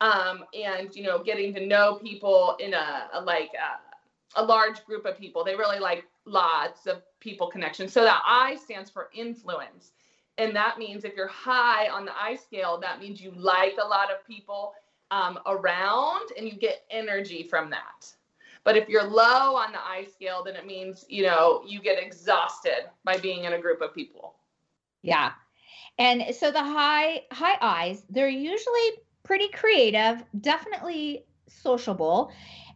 Um, 0.00 0.44
and 0.54 0.94
you 0.94 1.02
know, 1.02 1.22
getting 1.22 1.54
to 1.54 1.66
know 1.66 1.96
people 2.02 2.56
in 2.60 2.74
a, 2.74 3.08
a 3.14 3.20
like 3.20 3.50
a, 3.54 4.40
a 4.40 4.44
large 4.44 4.84
group 4.84 5.06
of 5.06 5.18
people, 5.18 5.44
they 5.44 5.54
really 5.54 5.78
like 5.78 6.04
lots 6.26 6.86
of 6.86 7.02
people 7.20 7.48
connection. 7.48 7.88
So 7.88 8.02
that 8.02 8.22
I 8.26 8.56
stands 8.56 8.90
for 8.90 9.08
influence. 9.14 9.92
And 10.38 10.54
that 10.54 10.78
means 10.78 11.04
if 11.04 11.14
you're 11.16 11.28
high 11.28 11.88
on 11.88 12.04
the 12.04 12.12
I 12.14 12.36
scale, 12.36 12.78
that 12.82 13.00
means 13.00 13.22
you 13.22 13.32
like 13.36 13.76
a 13.82 13.86
lot 13.86 14.10
of 14.10 14.26
people 14.26 14.74
um, 15.10 15.38
around 15.46 16.30
and 16.36 16.46
you 16.46 16.52
get 16.52 16.84
energy 16.90 17.42
from 17.42 17.70
that. 17.70 18.12
But 18.64 18.76
if 18.76 18.88
you're 18.88 19.04
low 19.04 19.54
on 19.54 19.72
the 19.72 19.78
I 19.78 20.06
scale, 20.12 20.42
then 20.44 20.56
it 20.56 20.66
means, 20.66 21.06
you 21.08 21.22
know, 21.22 21.62
you 21.66 21.80
get 21.80 22.02
exhausted 22.02 22.90
by 23.04 23.16
being 23.16 23.44
in 23.44 23.52
a 23.52 23.60
group 23.60 23.80
of 23.80 23.94
people. 23.94 24.34
Yeah. 25.02 25.32
And 25.98 26.34
so 26.34 26.50
the 26.50 26.62
high 26.62 27.22
high 27.32 27.56
eyes, 27.60 28.02
they're 28.10 28.28
usually 28.28 28.90
pretty 29.22 29.48
creative, 29.48 30.22
definitely 30.40 31.24
sociable 31.48 32.32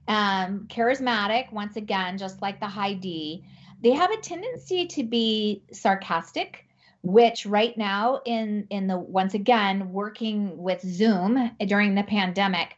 um, 0.08 0.66
charismatic, 0.68 1.52
once 1.52 1.76
again, 1.76 2.18
just 2.18 2.42
like 2.42 2.60
the 2.60 2.66
high 2.66 2.94
D. 2.94 3.44
They 3.82 3.92
have 3.92 4.10
a 4.10 4.16
tendency 4.16 4.86
to 4.88 5.04
be 5.04 5.62
sarcastic, 5.72 6.66
which 7.02 7.46
right 7.46 7.76
now 7.78 8.20
in 8.26 8.66
in 8.70 8.86
the 8.86 8.98
once 8.98 9.34
again 9.34 9.92
working 9.92 10.58
with 10.58 10.82
Zoom 10.82 11.52
during 11.66 11.94
the 11.94 12.02
pandemic, 12.02 12.76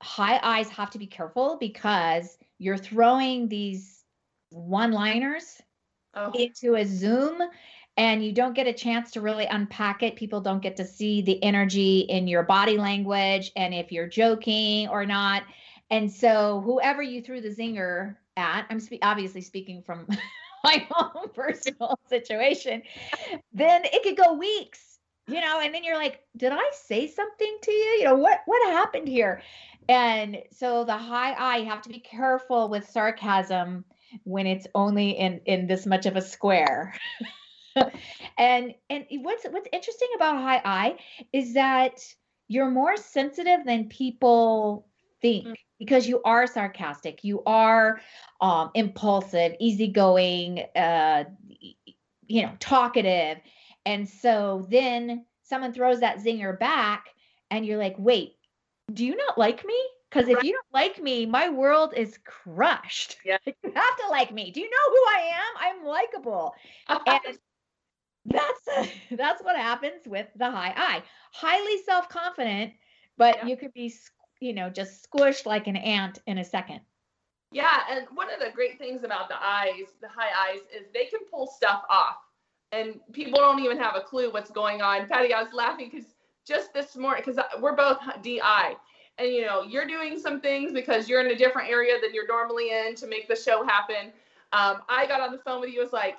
high 0.00 0.38
eyes 0.42 0.68
have 0.70 0.90
to 0.90 0.98
be 0.98 1.06
careful 1.06 1.56
because 1.58 2.38
you're 2.58 2.78
throwing 2.78 3.48
these 3.48 4.04
one-liners 4.50 5.60
oh. 6.14 6.32
into 6.32 6.76
a 6.76 6.84
Zoom 6.84 7.40
and 7.96 8.24
you 8.24 8.32
don't 8.32 8.54
get 8.54 8.66
a 8.66 8.72
chance 8.72 9.10
to 9.12 9.20
really 9.20 9.46
unpack 9.46 10.02
it. 10.02 10.16
People 10.16 10.40
don't 10.40 10.62
get 10.62 10.76
to 10.76 10.84
see 10.84 11.20
the 11.22 11.42
energy 11.42 12.00
in 12.00 12.26
your 12.26 12.42
body 12.42 12.78
language 12.78 13.52
and 13.56 13.74
if 13.74 13.92
you're 13.92 14.06
joking 14.06 14.88
or 14.88 15.04
not. 15.04 15.42
And 15.90 16.10
so 16.10 16.62
whoever 16.64 17.02
you 17.02 17.20
threw 17.20 17.40
the 17.40 17.50
zinger 17.50 18.16
at, 18.36 18.66
I'm 18.70 18.80
spe- 18.80 19.02
obviously 19.02 19.42
speaking 19.42 19.82
from 19.82 20.06
my 20.64 20.86
own 20.96 21.28
personal 21.34 21.98
situation, 22.08 22.82
then 23.52 23.82
it 23.84 24.02
could 24.02 24.16
go 24.16 24.32
weeks, 24.32 24.98
you 25.26 25.40
know, 25.40 25.60
and 25.60 25.74
then 25.74 25.84
you're 25.84 25.98
like, 25.98 26.20
did 26.36 26.52
I 26.52 26.70
say 26.72 27.06
something 27.06 27.58
to 27.62 27.70
you? 27.70 27.90
You 27.98 28.04
know, 28.04 28.14
what 28.14 28.40
what 28.46 28.72
happened 28.72 29.08
here? 29.08 29.42
And 29.88 30.38
so 30.50 30.84
the 30.84 30.96
high 30.96 31.34
I 31.34 31.58
have 31.64 31.82
to 31.82 31.90
be 31.90 31.98
careful 31.98 32.68
with 32.68 32.88
sarcasm 32.88 33.84
when 34.24 34.46
it's 34.46 34.66
only 34.74 35.10
in 35.10 35.40
in 35.46 35.66
this 35.66 35.86
much 35.86 36.06
of 36.06 36.16
a 36.16 36.22
square. 36.22 36.94
and 38.38 38.74
and 38.90 39.06
what's 39.22 39.44
what's 39.44 39.68
interesting 39.72 40.08
about 40.16 40.36
high 40.36 40.60
I 40.64 40.96
is 41.32 41.54
that 41.54 42.00
you're 42.48 42.70
more 42.70 42.96
sensitive 42.96 43.64
than 43.64 43.88
people 43.88 44.86
think 45.20 45.46
mm 45.46 45.54
because 45.82 46.06
you 46.06 46.22
are 46.22 46.46
sarcastic, 46.46 47.24
you 47.24 47.42
are 47.44 48.00
um, 48.40 48.70
impulsive, 48.74 49.52
easygoing, 49.58 50.60
uh, 50.76 51.24
you 52.28 52.42
know, 52.42 52.52
talkative. 52.60 53.38
And 53.84 54.08
so 54.08 54.64
then 54.70 55.26
someone 55.42 55.72
throws 55.72 55.98
that 55.98 56.18
zinger 56.18 56.56
back, 56.56 57.06
and 57.50 57.66
you're 57.66 57.78
like, 57.78 57.96
wait, 57.98 58.34
do 58.92 59.04
you 59.04 59.16
not 59.16 59.36
like 59.36 59.64
me? 59.64 59.74
Because 60.12 60.28
if 60.28 60.42
you 60.42 60.52
don't 60.52 60.66
like 60.74 61.02
me, 61.02 61.24
my 61.24 61.48
world 61.48 61.94
is 61.96 62.18
crushed. 62.24 63.16
Yeah. 63.24 63.38
You 63.46 63.72
have 63.74 63.96
to 63.98 64.08
like 64.10 64.32
me. 64.32 64.50
Do 64.50 64.60
you 64.60 64.68
know 64.68 64.90
who 64.90 65.04
I 65.08 65.30
am? 65.34 65.78
I'm 65.78 65.86
likable. 65.86 66.54
and 66.88 67.38
that's 68.26 68.90
that's 69.12 69.42
what 69.42 69.56
happens 69.56 70.06
with 70.06 70.26
the 70.36 70.50
high 70.50 70.74
I. 70.76 71.02
Highly 71.32 71.82
self-confident, 71.84 72.72
but 73.16 73.36
yeah. 73.36 73.46
you 73.46 73.56
could 73.56 73.72
be 73.72 73.92
you 74.42 74.52
know, 74.52 74.68
just 74.68 75.08
squished 75.08 75.46
like 75.46 75.68
an 75.68 75.76
ant 75.76 76.18
in 76.26 76.38
a 76.38 76.44
second. 76.44 76.80
Yeah, 77.52 77.80
and 77.88 78.06
one 78.14 78.28
of 78.32 78.40
the 78.40 78.50
great 78.52 78.76
things 78.78 79.04
about 79.04 79.28
the 79.28 79.36
eyes, 79.40 79.94
the 80.00 80.08
high 80.08 80.52
I's, 80.52 80.62
is 80.74 80.88
they 80.92 81.04
can 81.04 81.20
pull 81.30 81.46
stuff 81.46 81.84
off, 81.88 82.16
and 82.72 82.98
people 83.12 83.38
don't 83.38 83.60
even 83.60 83.78
have 83.78 83.94
a 83.94 84.00
clue 84.00 84.32
what's 84.32 84.50
going 84.50 84.82
on. 84.82 85.06
Patty, 85.06 85.32
I 85.32 85.42
was 85.42 85.52
laughing 85.52 85.90
because 85.92 86.14
just 86.44 86.74
this 86.74 86.96
morning 86.96 87.22
because 87.24 87.40
we're 87.60 87.76
both 87.76 87.98
DI, 88.22 88.74
and 89.18 89.32
you 89.32 89.42
know 89.42 89.62
you're 89.62 89.86
doing 89.86 90.18
some 90.18 90.40
things 90.40 90.72
because 90.72 91.08
you're 91.08 91.20
in 91.20 91.30
a 91.30 91.36
different 91.36 91.68
area 91.70 91.94
than 92.00 92.14
you're 92.14 92.26
normally 92.26 92.70
in 92.70 92.94
to 92.96 93.06
make 93.06 93.28
the 93.28 93.36
show 93.36 93.64
happen. 93.64 94.12
Um, 94.52 94.82
I 94.88 95.06
got 95.06 95.20
on 95.20 95.32
the 95.32 95.38
phone 95.38 95.60
with 95.60 95.70
you. 95.70 95.80
Was 95.80 95.92
like, 95.92 96.16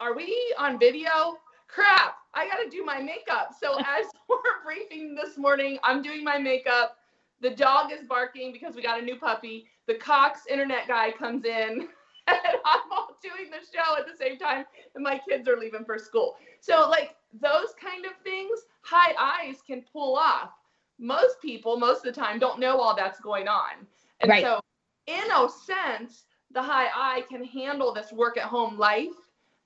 "Are 0.00 0.14
we 0.14 0.54
on 0.58 0.78
video? 0.78 1.38
Crap! 1.68 2.16
I 2.34 2.48
got 2.48 2.56
to 2.56 2.68
do 2.68 2.84
my 2.84 3.00
makeup." 3.00 3.54
So 3.60 3.78
as 3.80 4.06
we're 4.28 4.62
briefing 4.64 5.14
this 5.14 5.36
morning, 5.38 5.78
I'm 5.82 6.02
doing 6.02 6.24
my 6.24 6.38
makeup. 6.38 6.98
The 7.40 7.50
dog 7.50 7.92
is 7.92 8.06
barking 8.06 8.52
because 8.52 8.74
we 8.74 8.82
got 8.82 9.00
a 9.00 9.04
new 9.04 9.16
puppy. 9.16 9.66
The 9.86 9.94
Cox 9.94 10.40
internet 10.50 10.88
guy 10.88 11.12
comes 11.12 11.44
in. 11.44 11.88
And 12.28 12.58
I'm 12.64 12.90
all 12.90 13.16
doing 13.22 13.52
the 13.52 13.64
show 13.72 13.96
at 13.96 14.04
the 14.04 14.16
same 14.16 14.36
time, 14.36 14.64
and 14.96 15.04
my 15.04 15.20
kids 15.28 15.46
are 15.46 15.56
leaving 15.56 15.84
for 15.84 15.96
school. 15.96 16.34
So, 16.58 16.88
like 16.90 17.14
those 17.40 17.72
kind 17.80 18.04
of 18.04 18.14
things, 18.24 18.62
high 18.80 19.14
eyes 19.16 19.58
can 19.64 19.84
pull 19.92 20.16
off 20.16 20.50
most 20.98 21.40
people 21.40 21.78
most 21.78 22.06
of 22.06 22.14
the 22.14 22.20
time 22.20 22.38
don't 22.38 22.58
know 22.58 22.78
all 22.78 22.96
that's 22.96 23.20
going 23.20 23.48
on. 23.48 23.86
And 24.20 24.30
right. 24.30 24.42
so 24.42 24.60
in 25.06 25.30
a 25.30 25.48
sense, 25.48 26.24
the 26.52 26.62
high 26.62 26.88
I 26.94 27.22
can 27.28 27.44
handle 27.44 27.92
this 27.92 28.12
work 28.12 28.36
at 28.36 28.44
home 28.44 28.78
life 28.78 29.08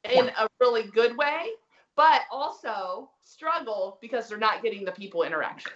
in 0.05 0.27
yeah. 0.27 0.33
a 0.39 0.49
really 0.61 0.85
good 0.85 1.17
way, 1.17 1.51
but 1.97 2.23
also 2.31 3.11
struggle 3.23 3.99
because 4.01 4.29
they're 4.29 4.39
not 4.39 4.63
getting 4.63 4.85
the 4.85 4.93
people 4.93 5.23
interaction. 5.23 5.73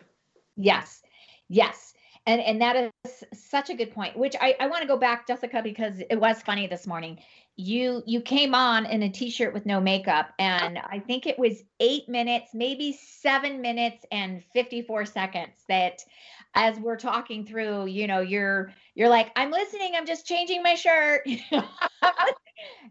Yes. 0.56 1.02
Yes. 1.48 1.94
And 2.26 2.40
and 2.40 2.60
that 2.62 2.90
is 3.04 3.24
such 3.34 3.68
a 3.68 3.74
good 3.74 3.92
point, 3.92 4.16
which 4.16 4.34
I, 4.40 4.56
I 4.58 4.66
want 4.66 4.80
to 4.80 4.88
go 4.88 4.96
back, 4.96 5.26
Jessica, 5.26 5.60
because 5.62 6.00
it 6.08 6.16
was 6.18 6.40
funny 6.40 6.66
this 6.66 6.86
morning 6.86 7.18
you 7.56 8.02
you 8.06 8.20
came 8.20 8.54
on 8.54 8.84
in 8.86 9.02
a 9.02 9.08
t-shirt 9.08 9.54
with 9.54 9.64
no 9.64 9.80
makeup 9.80 10.30
and 10.38 10.78
i 10.78 10.98
think 10.98 11.26
it 11.26 11.38
was 11.38 11.62
eight 11.78 12.08
minutes 12.08 12.50
maybe 12.52 12.98
seven 13.00 13.60
minutes 13.60 14.04
and 14.10 14.42
54 14.52 15.06
seconds 15.06 15.62
that 15.68 16.00
as 16.54 16.78
we're 16.78 16.96
talking 16.96 17.44
through 17.44 17.86
you 17.86 18.08
know 18.08 18.20
you're 18.20 18.72
you're 18.94 19.08
like 19.08 19.30
i'm 19.36 19.52
listening 19.52 19.92
i'm 19.94 20.06
just 20.06 20.26
changing 20.26 20.62
my 20.62 20.74
shirt. 20.74 21.26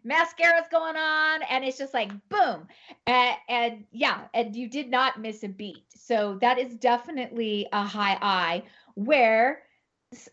Mascara's 0.05 0.67
going 0.69 0.95
on 0.95 1.43
and 1.43 1.63
it's 1.63 1.77
just 1.77 1.93
like 1.93 2.11
boom. 2.29 2.67
And, 3.07 3.35
and 3.47 3.83
yeah 3.91 4.21
and 4.33 4.55
you 4.55 4.69
did 4.69 4.89
not 4.89 5.19
miss 5.19 5.43
a 5.43 5.47
beat. 5.47 5.85
So 5.95 6.37
that 6.41 6.59
is 6.59 6.75
definitely 6.75 7.67
a 7.71 7.83
high 7.83 8.17
I 8.21 8.63
where 8.95 9.63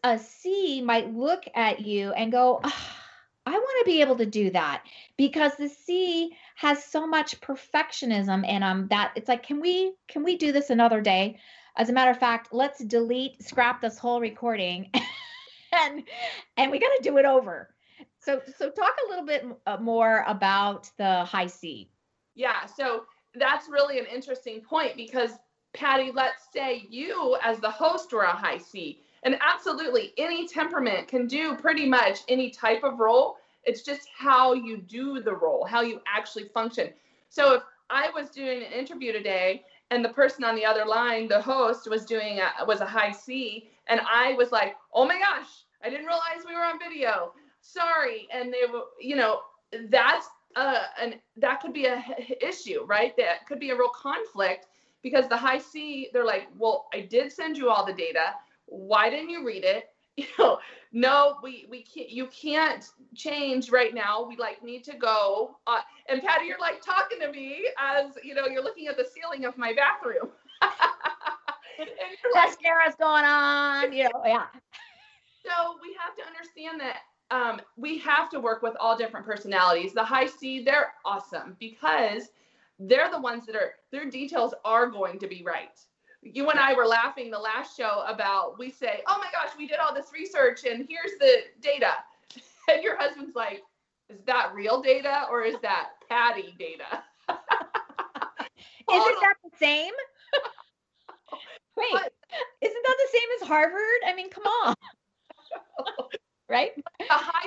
a 0.04 0.18
c 0.18 0.82
might 0.82 1.14
look 1.14 1.44
at 1.54 1.80
you 1.80 2.12
and 2.12 2.32
go 2.32 2.60
oh, 2.62 2.99
I 3.50 3.54
want 3.54 3.84
to 3.84 3.84
be 3.90 4.00
able 4.00 4.16
to 4.18 4.26
do 4.26 4.50
that 4.50 4.84
because 5.16 5.56
the 5.56 5.68
C 5.68 6.36
has 6.54 6.84
so 6.84 7.04
much 7.04 7.40
perfectionism 7.40 8.48
in 8.48 8.60
them 8.60 8.86
that 8.90 9.10
it's 9.16 9.28
like, 9.28 9.42
can 9.42 9.60
we 9.60 9.92
can 10.06 10.22
we 10.22 10.36
do 10.36 10.52
this 10.52 10.70
another 10.70 11.00
day? 11.00 11.40
As 11.76 11.88
a 11.88 11.92
matter 11.92 12.12
of 12.12 12.18
fact, 12.18 12.52
let's 12.52 12.84
delete, 12.84 13.42
scrap 13.42 13.80
this 13.80 13.98
whole 13.98 14.20
recording, 14.20 14.88
and 15.72 16.04
and 16.56 16.70
we 16.70 16.78
got 16.78 16.90
to 16.96 17.00
do 17.02 17.16
it 17.16 17.24
over. 17.24 17.74
So 18.20 18.40
so 18.56 18.70
talk 18.70 18.94
a 19.04 19.10
little 19.10 19.26
bit 19.26 19.44
uh, 19.66 19.78
more 19.78 20.24
about 20.28 20.88
the 20.96 21.24
high 21.24 21.48
C. 21.48 21.90
Yeah, 22.36 22.66
so 22.66 23.06
that's 23.34 23.68
really 23.68 23.98
an 23.98 24.06
interesting 24.06 24.60
point 24.60 24.96
because 24.96 25.32
Patty, 25.74 26.12
let's 26.14 26.44
say 26.52 26.86
you 26.88 27.36
as 27.42 27.58
the 27.58 27.70
host 27.70 28.12
were 28.12 28.22
a 28.22 28.30
high 28.30 28.58
C 28.58 29.00
and 29.22 29.36
absolutely, 29.40 30.12
any 30.16 30.48
temperament 30.48 31.08
can 31.08 31.26
do 31.26 31.54
pretty 31.56 31.86
much 31.86 32.20
any 32.28 32.50
type 32.50 32.82
of 32.84 32.98
role. 32.98 33.36
It's 33.64 33.82
just 33.82 34.08
how 34.16 34.54
you 34.54 34.78
do 34.78 35.20
the 35.20 35.34
role, 35.34 35.64
how 35.64 35.82
you 35.82 36.00
actually 36.06 36.44
function. 36.54 36.90
So 37.28 37.54
if 37.54 37.62
I 37.90 38.10
was 38.10 38.30
doing 38.30 38.62
an 38.62 38.72
interview 38.72 39.12
today 39.12 39.64
and 39.90 40.04
the 40.04 40.10
person 40.10 40.44
on 40.44 40.54
the 40.54 40.64
other 40.64 40.84
line, 40.84 41.28
the 41.28 41.40
host, 41.40 41.88
was 41.88 42.04
doing 42.04 42.40
a, 42.40 42.64
was 42.64 42.80
a 42.80 42.86
high 42.86 43.12
C, 43.12 43.68
and 43.88 44.00
I 44.00 44.34
was 44.34 44.52
like, 44.52 44.76
"Oh 44.94 45.04
my 45.06 45.18
gosh, 45.18 45.48
I 45.82 45.90
didn't 45.90 46.06
realize 46.06 46.44
we 46.46 46.54
were 46.54 46.64
on 46.64 46.78
video. 46.78 47.32
Sorry." 47.60 48.28
And 48.32 48.52
they 48.52 48.70
were, 48.72 48.84
you 49.00 49.16
know, 49.16 49.40
that's 49.88 50.28
uh, 50.56 50.82
and 51.00 51.16
that 51.36 51.60
could 51.60 51.72
be 51.72 51.86
a 51.86 52.02
issue, 52.42 52.84
right? 52.84 53.16
That 53.16 53.46
could 53.46 53.60
be 53.60 53.70
a 53.70 53.76
real 53.76 53.90
conflict 53.90 54.66
because 55.02 55.28
the 55.28 55.36
high 55.36 55.58
C, 55.58 56.08
they're 56.12 56.24
like, 56.24 56.48
"Well, 56.56 56.86
I 56.94 57.00
did 57.00 57.32
send 57.32 57.56
you 57.58 57.70
all 57.70 57.84
the 57.84 57.92
data 57.92 58.34
why 58.70 59.10
didn't 59.10 59.30
you 59.30 59.44
read 59.44 59.64
it 59.64 59.90
you 60.20 60.26
know 60.38 60.58
no 60.92 61.36
we 61.42 61.66
we 61.70 61.82
can't 61.82 62.10
you 62.10 62.26
can't 62.26 62.90
change 63.14 63.70
right 63.70 63.94
now. 63.94 64.26
We 64.26 64.36
like 64.36 64.62
need 64.62 64.84
to 64.84 64.96
go 64.96 65.56
uh, 65.66 65.80
and 66.08 66.22
patty 66.22 66.46
you're 66.46 66.58
like 66.58 66.82
talking 66.82 67.20
to 67.20 67.30
me 67.30 67.66
as 67.78 68.12
you 68.22 68.34
know 68.34 68.46
you're 68.46 68.62
looking 68.62 68.86
at 68.88 68.96
the 68.96 69.04
ceiling 69.04 69.44
of 69.44 69.56
my 69.56 69.72
bathroom. 69.72 70.30
Mascara's 72.34 72.94
going 72.98 73.24
on 73.24 73.92
you 73.92 74.04
know 74.04 74.22
yeah. 74.24 74.46
So 75.44 75.76
we 75.82 75.96
have 75.98 76.14
to 76.16 76.22
understand 76.26 76.80
that 76.80 76.98
um, 77.30 77.60
we 77.76 77.98
have 77.98 78.28
to 78.30 78.40
work 78.40 78.62
with 78.62 78.74
all 78.80 78.96
different 78.96 79.24
personalities. 79.24 79.92
The 79.94 80.04
high 80.04 80.26
c 80.26 80.62
they're 80.62 80.92
awesome 81.04 81.56
because 81.58 82.28
they're 82.78 83.10
the 83.10 83.20
ones 83.20 83.46
that 83.46 83.54
are 83.54 83.74
their 83.92 84.10
details 84.10 84.54
are 84.64 84.88
going 84.88 85.18
to 85.20 85.28
be 85.28 85.42
right 85.44 85.78
you 86.22 86.50
and 86.50 86.58
I 86.58 86.74
were 86.74 86.86
laughing 86.86 87.30
the 87.30 87.38
last 87.38 87.76
show 87.76 88.04
about 88.06 88.58
we 88.58 88.70
say, 88.70 89.02
"Oh 89.06 89.18
my 89.18 89.30
gosh, 89.32 89.56
we 89.56 89.66
did 89.66 89.78
all 89.78 89.94
this 89.94 90.10
research 90.12 90.64
and 90.64 90.86
here's 90.88 91.18
the 91.18 91.44
data," 91.60 91.92
and 92.68 92.82
your 92.82 92.96
husband's 92.96 93.34
like, 93.34 93.62
"Is 94.08 94.20
that 94.26 94.52
real 94.54 94.82
data 94.82 95.26
or 95.30 95.42
is 95.42 95.56
that 95.62 95.90
Patty 96.08 96.54
data?" 96.58 97.02
isn't 97.28 97.38
oh, 98.88 99.18
that 99.22 99.36
the 99.44 99.56
same? 99.56 99.92
Wait, 101.76 101.94
isn't 102.60 102.82
that 102.84 102.96
the 102.98 103.18
same 103.18 103.28
as 103.40 103.48
Harvard? 103.48 104.00
I 104.06 104.14
mean, 104.14 104.28
come 104.28 104.44
on, 104.44 104.74
right? 106.48 106.72
The 106.76 107.06
high 107.08 107.46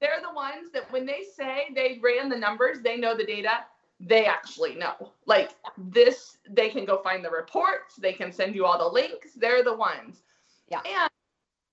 they're 0.00 0.20
the 0.22 0.32
ones 0.32 0.70
that 0.72 0.90
when 0.92 1.04
they 1.04 1.24
say 1.34 1.70
they 1.74 1.98
ran 2.00 2.28
the 2.28 2.36
numbers, 2.36 2.78
they 2.82 2.96
know 2.96 3.16
the 3.16 3.24
data 3.24 3.64
they 4.00 4.26
actually 4.26 4.74
know. 4.76 5.12
Like 5.26 5.50
this, 5.76 6.38
they 6.48 6.68
can 6.68 6.84
go 6.84 6.98
find 6.98 7.24
the 7.24 7.30
reports, 7.30 7.96
they 7.96 8.12
can 8.12 8.32
send 8.32 8.54
you 8.54 8.64
all 8.64 8.78
the 8.78 8.92
links. 8.92 9.32
They're 9.36 9.64
the 9.64 9.76
ones. 9.76 10.22
Yeah. 10.70 10.80
And 10.86 11.10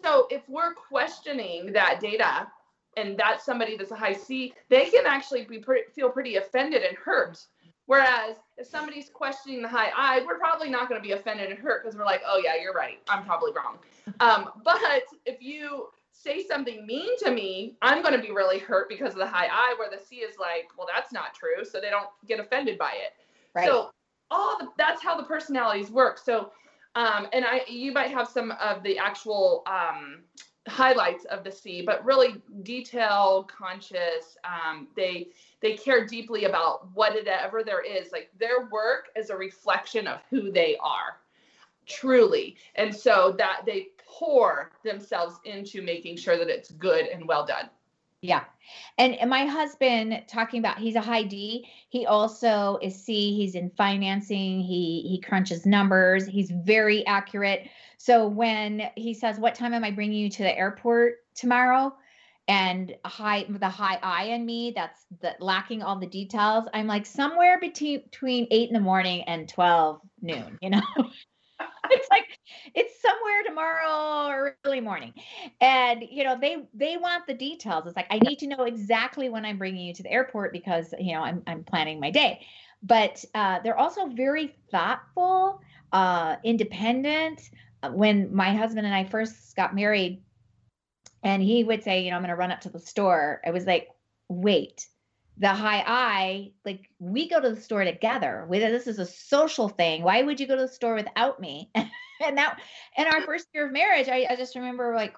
so 0.03 0.27
if 0.29 0.41
we're 0.47 0.73
questioning 0.73 1.71
that 1.73 1.99
data 1.99 2.47
and 2.97 3.17
that's 3.17 3.45
somebody 3.45 3.75
that's 3.75 3.91
a 3.91 3.95
high 3.95 4.13
C, 4.13 4.53
they 4.69 4.85
can 4.85 5.05
actually 5.05 5.45
be 5.45 5.59
pretty, 5.59 5.91
feel 5.93 6.09
pretty 6.09 6.37
offended 6.37 6.83
and 6.83 6.97
hurt. 6.97 7.45
Whereas 7.87 8.37
if 8.57 8.67
somebody's 8.67 9.09
questioning 9.09 9.61
the 9.61 9.67
high 9.67 9.91
I, 9.95 10.25
we're 10.25 10.39
probably 10.39 10.69
not 10.69 10.89
going 10.89 10.99
to 10.99 11.07
be 11.07 11.13
offended 11.13 11.51
and 11.51 11.59
hurt 11.59 11.83
because 11.83 11.97
we're 11.97 12.05
like, 12.05 12.21
oh 12.25 12.41
yeah, 12.43 12.53
you're 12.59 12.73
right. 12.73 12.99
I'm 13.07 13.23
probably 13.23 13.51
wrong. 13.51 13.77
Um, 14.19 14.49
but 14.63 15.03
if 15.25 15.41
you 15.41 15.87
say 16.23 16.45
something 16.47 16.85
mean 16.85 17.17
to 17.19 17.31
me, 17.31 17.75
I'm 17.81 18.01
going 18.01 18.15
to 18.15 18.21
be 18.21 18.31
really 18.31 18.59
hurt 18.59 18.89
because 18.89 19.13
of 19.13 19.19
the 19.19 19.27
high 19.27 19.47
I, 19.51 19.75
where 19.77 19.89
the 19.89 20.03
C 20.03 20.17
is 20.17 20.35
like, 20.39 20.69
well, 20.77 20.87
that's 20.93 21.11
not 21.11 21.33
true. 21.33 21.63
So 21.63 21.79
they 21.79 21.89
don't 21.89 22.09
get 22.27 22.39
offended 22.39 22.77
by 22.77 22.91
it. 22.91 23.13
Right. 23.53 23.67
So 23.67 23.91
all 24.31 24.57
the, 24.59 24.67
that's 24.77 25.03
how 25.03 25.15
the 25.15 25.23
personalities 25.23 25.91
work. 25.91 26.17
So, 26.17 26.51
um, 26.95 27.27
and 27.33 27.45
I, 27.45 27.61
you 27.67 27.91
might 27.91 28.11
have 28.11 28.27
some 28.27 28.51
of 28.61 28.81
the 28.83 28.97
actual 28.97 29.63
um, 29.67 30.21
highlights 30.67 31.25
of 31.25 31.43
the 31.43 31.51
C, 31.51 31.83
but 31.85 32.03
really 32.03 32.41
detail 32.63 33.47
conscious. 33.55 34.37
Um, 34.43 34.87
they 34.95 35.27
they 35.61 35.75
care 35.75 36.05
deeply 36.05 36.45
about 36.45 36.89
whatever 36.93 37.63
there 37.63 37.83
is. 37.83 38.11
Like 38.11 38.31
their 38.39 38.67
work 38.71 39.09
is 39.15 39.29
a 39.29 39.35
reflection 39.35 40.07
of 40.07 40.19
who 40.29 40.51
they 40.51 40.77
are, 40.81 41.17
truly. 41.85 42.55
And 42.75 42.95
so 42.95 43.35
that 43.37 43.61
they 43.65 43.89
pour 44.17 44.71
themselves 44.83 45.39
into 45.45 45.81
making 45.81 46.17
sure 46.17 46.37
that 46.37 46.49
it's 46.49 46.71
good 46.71 47.07
and 47.07 47.27
well 47.27 47.45
done. 47.45 47.69
Yeah. 48.21 48.43
And, 48.97 49.15
and 49.15 49.29
my 49.29 49.45
husband 49.45 50.23
talking 50.27 50.59
about 50.59 50.79
he's 50.79 50.95
a 50.95 51.01
high 51.01 51.23
D. 51.23 51.67
He 51.89 52.05
also 52.05 52.79
is 52.81 53.03
C. 53.03 53.35
He's 53.35 53.55
in 53.55 53.69
financing. 53.71 54.61
He 54.61 55.05
he 55.07 55.21
crunches 55.21 55.65
numbers. 55.65 56.25
He's 56.25 56.49
very 56.49 57.05
accurate. 57.05 57.67
So 57.97 58.27
when 58.27 58.89
he 58.95 59.13
says, 59.13 59.37
"What 59.37 59.53
time 59.53 59.73
am 59.73 59.83
I 59.83 59.91
bringing 59.91 60.17
you 60.17 60.29
to 60.29 60.43
the 60.43 60.57
airport 60.57 61.17
tomorrow?" 61.35 61.95
and 62.47 62.95
high 63.05 63.43
the 63.49 63.69
high 63.69 63.97
I 64.03 64.25
in 64.25 64.45
me 64.45 64.71
that's 64.75 65.05
the 65.21 65.35
lacking 65.39 65.81
all 65.81 65.99
the 65.99 66.07
details. 66.07 66.65
I'm 66.73 66.87
like 66.87 67.05
somewhere 67.05 67.59
between 67.59 68.01
between 68.01 68.47
eight 68.51 68.69
in 68.69 68.73
the 68.73 68.79
morning 68.79 69.23
and 69.23 69.47
twelve 69.47 70.01
noon. 70.21 70.57
You 70.61 70.71
know. 70.71 70.81
it's 71.91 72.09
like 72.09 72.39
it's 72.73 73.01
somewhere 73.01 73.43
tomorrow 73.45 74.27
or 74.29 74.57
early 74.65 74.81
morning. 74.81 75.13
And 75.61 76.03
you 76.09 76.23
know 76.23 76.37
they 76.39 76.67
they 76.73 76.97
want 76.97 77.27
the 77.27 77.33
details. 77.33 77.85
It's 77.87 77.95
like 77.95 78.07
i 78.09 78.19
need 78.19 78.39
to 78.39 78.47
know 78.47 78.63
exactly 78.63 79.29
when 79.29 79.45
i'm 79.45 79.57
bringing 79.57 79.85
you 79.85 79.93
to 79.93 80.03
the 80.03 80.11
airport 80.11 80.51
because 80.53 80.93
you 80.99 81.13
know 81.13 81.21
i'm, 81.21 81.43
I'm 81.47 81.63
planning 81.63 81.99
my 81.99 82.11
day. 82.11 82.45
But 82.83 83.23
uh, 83.33 83.59
they're 83.63 83.77
also 83.77 84.07
very 84.07 84.55
thoughtful 84.71 85.61
uh, 85.91 86.35
independent. 86.43 87.49
Uh, 87.81 87.89
when 87.91 88.33
my 88.33 88.53
husband 88.53 88.85
and 88.85 88.95
i 88.95 89.03
first 89.03 89.55
got 89.55 89.75
married 89.75 90.21
and 91.23 91.41
he 91.41 91.63
would 91.63 91.83
say 91.83 92.03
you 92.03 92.09
know 92.09 92.15
i'm 92.15 92.21
going 92.21 92.29
to 92.29 92.35
run 92.35 92.51
up 92.51 92.61
to 92.61 92.69
the 92.69 92.79
store 92.79 93.41
i 93.45 93.51
was 93.51 93.65
like 93.65 93.89
wait 94.29 94.87
the 95.37 95.49
high 95.49 95.83
I, 95.85 96.51
like 96.63 96.89
we 96.99 97.27
go 97.29 97.41
to 97.41 97.49
the 97.51 97.61
store 97.61 97.83
together. 97.83 98.45
Whether 98.47 98.71
this 98.71 98.87
is 98.87 98.99
a 98.99 99.05
social 99.05 99.69
thing. 99.69 100.03
Why 100.03 100.21
would 100.21 100.39
you 100.39 100.47
go 100.47 100.55
to 100.55 100.61
the 100.63 100.67
store 100.67 100.95
without 100.95 101.39
me? 101.39 101.71
and 101.75 102.37
that, 102.37 102.59
in 102.97 103.07
our 103.07 103.21
first 103.21 103.47
year 103.53 103.67
of 103.67 103.73
marriage, 103.73 104.07
I, 104.07 104.27
I 104.29 104.35
just 104.35 104.55
remember 104.55 104.93
like, 104.95 105.15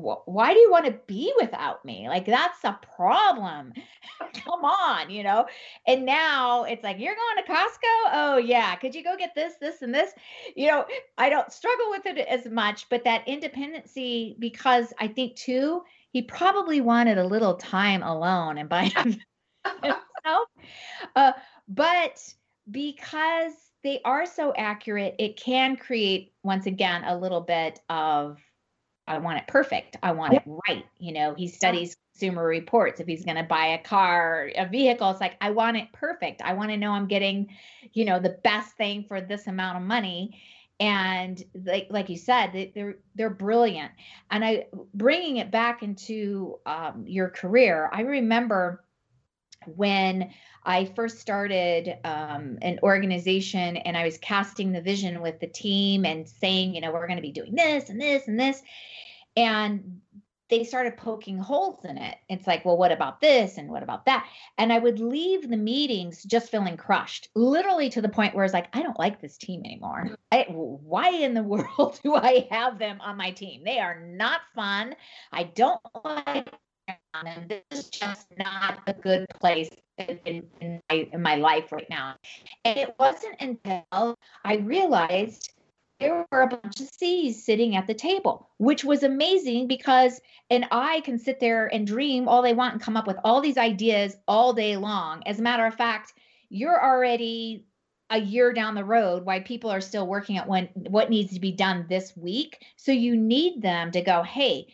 why 0.00 0.54
do 0.54 0.60
you 0.60 0.70
want 0.70 0.86
to 0.86 0.98
be 1.06 1.32
without 1.40 1.84
me? 1.84 2.08
Like 2.08 2.24
that's 2.24 2.62
a 2.64 2.78
problem. 2.96 3.72
Come 4.44 4.64
on, 4.64 5.10
you 5.10 5.24
know. 5.24 5.46
And 5.86 6.06
now 6.06 6.64
it's 6.64 6.84
like 6.84 6.98
you're 7.00 7.16
going 7.16 7.44
to 7.44 7.52
Costco. 7.52 8.12
Oh 8.12 8.36
yeah, 8.36 8.76
could 8.76 8.94
you 8.94 9.02
go 9.02 9.16
get 9.16 9.34
this, 9.34 9.54
this, 9.60 9.82
and 9.82 9.92
this? 9.92 10.12
You 10.54 10.68
know, 10.68 10.84
I 11.16 11.28
don't 11.28 11.52
struggle 11.52 11.90
with 11.90 12.06
it 12.06 12.18
as 12.18 12.46
much, 12.46 12.88
but 12.88 13.04
that 13.04 13.26
independency, 13.26 14.36
because 14.38 14.92
I 15.00 15.08
think 15.08 15.36
too, 15.36 15.82
he 16.10 16.22
probably 16.22 16.80
wanted 16.80 17.18
a 17.18 17.26
little 17.26 17.54
time 17.54 18.02
alone 18.02 18.58
and 18.58 18.68
by 18.68 18.92
himself. 19.82 20.48
Uh, 21.16 21.32
but 21.68 22.34
because 22.70 23.52
they 23.82 24.00
are 24.04 24.26
so 24.26 24.52
accurate, 24.56 25.14
it 25.18 25.36
can 25.36 25.76
create 25.76 26.32
once 26.42 26.66
again 26.66 27.04
a 27.04 27.16
little 27.16 27.40
bit 27.40 27.80
of 27.88 28.38
I 29.08 29.18
want 29.18 29.38
it 29.38 29.46
perfect. 29.46 29.96
I 30.02 30.12
want 30.12 30.34
it 30.34 30.42
right. 30.68 30.84
You 30.98 31.12
know, 31.12 31.34
he 31.34 31.48
studies 31.48 31.96
consumer 32.12 32.44
reports. 32.44 33.00
If 33.00 33.06
he's 33.06 33.24
going 33.24 33.38
to 33.38 33.42
buy 33.42 33.66
a 33.68 33.78
car, 33.78 34.50
a 34.54 34.68
vehicle, 34.68 35.10
it's 35.10 35.20
like, 35.20 35.36
I 35.40 35.50
want 35.50 35.78
it 35.78 35.90
perfect. 35.92 36.42
I 36.42 36.52
want 36.52 36.70
to 36.70 36.76
know 36.76 36.92
I'm 36.92 37.06
getting, 37.06 37.48
you 37.94 38.04
know, 38.04 38.20
the 38.20 38.38
best 38.44 38.76
thing 38.76 39.04
for 39.08 39.20
this 39.20 39.46
amount 39.46 39.78
of 39.78 39.82
money. 39.82 40.42
And 40.78 41.42
like, 41.64 41.88
like 41.90 42.08
you 42.08 42.18
said, 42.18 42.52
they, 42.52 42.70
they're, 42.74 42.98
they're 43.14 43.30
brilliant. 43.30 43.92
And 44.30 44.44
I, 44.44 44.66
bringing 44.92 45.38
it 45.38 45.50
back 45.50 45.82
into 45.82 46.58
um, 46.66 47.04
your 47.06 47.30
career, 47.30 47.88
I 47.92 48.02
remember 48.02 48.84
when 49.66 50.30
I 50.64 50.84
first 50.84 51.18
started 51.18 51.98
um, 52.04 52.58
an 52.62 52.78
organization 52.82 53.76
and 53.78 53.96
I 53.96 54.04
was 54.04 54.18
casting 54.18 54.72
the 54.72 54.80
vision 54.80 55.20
with 55.20 55.40
the 55.40 55.46
team 55.46 56.04
and 56.04 56.28
saying, 56.28 56.74
you 56.74 56.80
know, 56.80 56.92
we're 56.92 57.06
going 57.06 57.16
to 57.16 57.22
be 57.22 57.32
doing 57.32 57.54
this 57.54 57.88
and 57.88 58.00
this 58.00 58.28
and 58.28 58.38
this. 58.38 58.62
And 59.36 60.00
they 60.48 60.64
started 60.64 60.96
poking 60.96 61.38
holes 61.38 61.84
in 61.84 61.98
it. 61.98 62.16
It's 62.28 62.46
like, 62.46 62.64
well, 62.64 62.76
what 62.76 62.92
about 62.92 63.20
this 63.20 63.58
and 63.58 63.68
what 63.68 63.82
about 63.82 64.06
that? 64.06 64.26
And 64.56 64.72
I 64.72 64.78
would 64.78 64.98
leave 64.98 65.48
the 65.48 65.56
meetings 65.56 66.22
just 66.24 66.50
feeling 66.50 66.76
crushed, 66.76 67.28
literally 67.34 67.90
to 67.90 68.00
the 68.00 68.08
point 68.08 68.34
where 68.34 68.44
it's 68.44 68.54
like, 68.54 68.68
I 68.72 68.82
don't 68.82 68.98
like 68.98 69.20
this 69.20 69.36
team 69.36 69.62
anymore. 69.64 70.16
I, 70.32 70.46
why 70.48 71.10
in 71.10 71.34
the 71.34 71.42
world 71.44 72.00
do 72.02 72.14
I 72.14 72.48
have 72.50 72.78
them 72.78 73.00
on 73.00 73.16
my 73.16 73.30
team? 73.30 73.62
They 73.64 73.78
are 73.78 74.00
not 74.00 74.40
fun. 74.54 74.96
I 75.32 75.44
don't 75.44 75.80
like 76.04 76.48
them. 77.24 77.46
This 77.48 77.62
is 77.70 77.88
just 77.88 78.26
not 78.38 78.80
a 78.86 78.92
good 78.92 79.26
place 79.40 79.70
in, 79.98 80.42
in, 80.60 80.82
my, 80.90 81.08
in 81.12 81.22
my 81.22 81.36
life 81.36 81.72
right 81.72 81.88
now. 81.90 82.14
And 82.64 82.78
it 82.78 82.94
wasn't 82.98 83.36
until 83.40 84.16
I 84.44 84.56
realized 84.56 85.52
there 86.00 86.24
were 86.30 86.42
a 86.42 86.48
bunch 86.48 86.80
of 86.80 86.88
C's 86.96 87.44
sitting 87.44 87.74
at 87.74 87.86
the 87.86 87.94
table, 87.94 88.48
which 88.58 88.84
was 88.84 89.02
amazing 89.02 89.66
because 89.66 90.20
an 90.50 90.66
I 90.70 91.00
can 91.00 91.18
sit 91.18 91.40
there 91.40 91.66
and 91.66 91.86
dream 91.86 92.28
all 92.28 92.42
they 92.42 92.54
want 92.54 92.74
and 92.74 92.82
come 92.82 92.96
up 92.96 93.06
with 93.06 93.16
all 93.24 93.40
these 93.40 93.58
ideas 93.58 94.16
all 94.28 94.52
day 94.52 94.76
long. 94.76 95.22
As 95.26 95.40
a 95.40 95.42
matter 95.42 95.66
of 95.66 95.74
fact, 95.74 96.14
you're 96.50 96.82
already 96.82 97.64
a 98.10 98.18
year 98.18 98.52
down 98.52 98.74
the 98.74 98.84
road 98.84 99.24
why 99.24 99.40
people 99.40 99.70
are 99.70 99.80
still 99.80 100.06
working 100.06 100.38
at 100.38 100.48
when 100.48 100.66
what 100.74 101.10
needs 101.10 101.34
to 101.34 101.40
be 101.40 101.52
done 101.52 101.84
this 101.88 102.16
week. 102.16 102.64
So 102.76 102.92
you 102.92 103.16
need 103.16 103.60
them 103.60 103.90
to 103.90 104.00
go, 104.00 104.22
hey, 104.22 104.68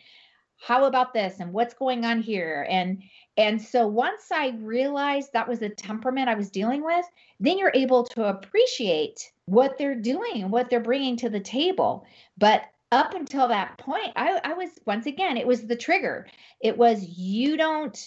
how 0.65 0.85
about 0.85 1.13
this 1.13 1.39
and 1.39 1.53
what's 1.53 1.75
going 1.75 2.05
on 2.05 2.21
here? 2.21 2.65
And 2.67 3.03
and 3.37 3.61
so 3.61 3.85
once 3.85 4.31
i 4.31 4.49
realized 4.61 5.33
that 5.33 5.47
was 5.47 5.59
the 5.59 5.69
temperament 5.69 6.29
i 6.29 6.35
was 6.35 6.49
dealing 6.49 6.83
with 6.83 7.05
then 7.39 7.57
you're 7.57 7.71
able 7.75 8.03
to 8.03 8.23
appreciate 8.23 9.31
what 9.45 9.77
they're 9.77 9.99
doing 9.99 10.41
and 10.41 10.51
what 10.51 10.69
they're 10.69 10.79
bringing 10.79 11.17
to 11.17 11.29
the 11.29 11.39
table. 11.39 12.07
But 12.37 12.63
up 12.91 13.13
until 13.13 13.47
that 13.49 13.77
point 13.77 14.11
i, 14.15 14.39
I 14.43 14.53
was 14.53 14.69
once 14.85 15.05
again 15.05 15.37
it 15.37 15.45
was 15.45 15.67
the 15.67 15.75
trigger. 15.75 16.27
It 16.59 16.77
was 16.77 17.03
you 17.03 17.57
don't 17.57 17.97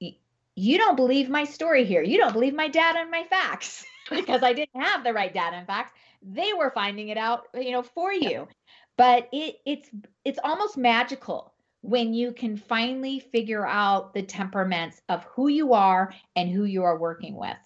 you 0.00 0.76
don't 0.76 0.96
believe 0.96 1.28
my 1.28 1.44
story 1.44 1.84
here. 1.84 2.02
You 2.02 2.18
don't 2.18 2.32
believe 2.32 2.54
my 2.54 2.68
data 2.68 2.98
and 2.98 3.10
my 3.10 3.24
facts. 3.24 3.84
Because 4.10 4.42
i 4.42 4.54
didn't 4.54 4.80
have 4.80 5.04
the 5.04 5.12
right 5.12 5.34
data 5.34 5.56
and 5.56 5.66
facts. 5.66 5.92
They 6.22 6.54
were 6.54 6.70
finding 6.70 7.10
it 7.10 7.18
out 7.18 7.42
you 7.54 7.72
know 7.72 7.82
for 7.82 8.12
you. 8.12 8.48
But 8.96 9.28
it 9.32 9.56
it's 9.66 9.90
it's 10.24 10.38
almost 10.42 10.78
magical 10.78 11.52
when 11.82 12.12
you 12.12 12.32
can 12.32 12.56
finally 12.56 13.20
figure 13.20 13.66
out 13.66 14.12
the 14.12 14.22
temperaments 14.22 15.02
of 15.08 15.24
who 15.24 15.48
you 15.48 15.72
are 15.72 16.12
and 16.36 16.50
who 16.50 16.64
you 16.64 16.82
are 16.82 16.98
working 16.98 17.36
with. 17.36 17.56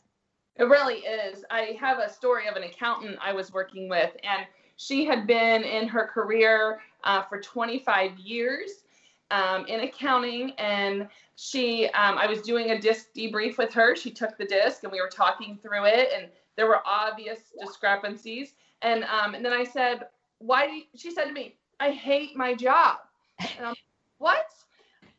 It 0.57 0.64
really 0.64 0.98
is. 0.98 1.44
I 1.51 1.77
have 1.81 1.98
a 1.98 2.11
story 2.11 2.46
of 2.46 2.57
an 2.57 2.62
accountant 2.62 3.18
I 3.20 3.33
was 3.33 3.53
working 3.53 3.88
with, 3.88 4.14
and 4.22 4.46
she 4.77 5.05
had 5.05 5.27
been 5.27 5.62
in 5.62 5.88
her 5.88 6.07
career 6.07 6.81
uh, 7.05 7.22
for 7.22 7.40
25 7.40 8.18
years 8.18 8.85
um, 9.31 9.64
in 9.66 9.81
accounting. 9.81 10.53
And 10.59 11.09
she, 11.37 11.87
um, 11.88 12.18
I 12.18 12.27
was 12.27 12.42
doing 12.42 12.70
a 12.70 12.81
disc 12.81 13.07
debrief 13.16 13.57
with 13.57 13.72
her. 13.72 13.96
She 13.96 14.11
took 14.11 14.37
the 14.37 14.44
disc, 14.44 14.83
and 14.83 14.92
we 14.92 15.01
were 15.01 15.09
talking 15.09 15.59
through 15.61 15.87
it, 15.87 16.11
and 16.14 16.29
there 16.57 16.66
were 16.66 16.87
obvious 16.87 17.53
discrepancies. 17.59 18.55
And 18.83 19.05
um, 19.05 19.35
and 19.35 19.44
then 19.44 19.53
I 19.53 19.64
said, 19.64 20.07
"Why?" 20.38 20.66
Do 20.66 20.72
you, 20.75 20.83
she 20.96 21.11
said 21.12 21.25
to 21.25 21.33
me, 21.33 21.57
"I 21.81 21.90
hate 21.90 22.37
my 22.37 22.55
job." 22.55 22.98
And 23.59 23.66
I'm 23.66 23.75
what? 24.23 24.47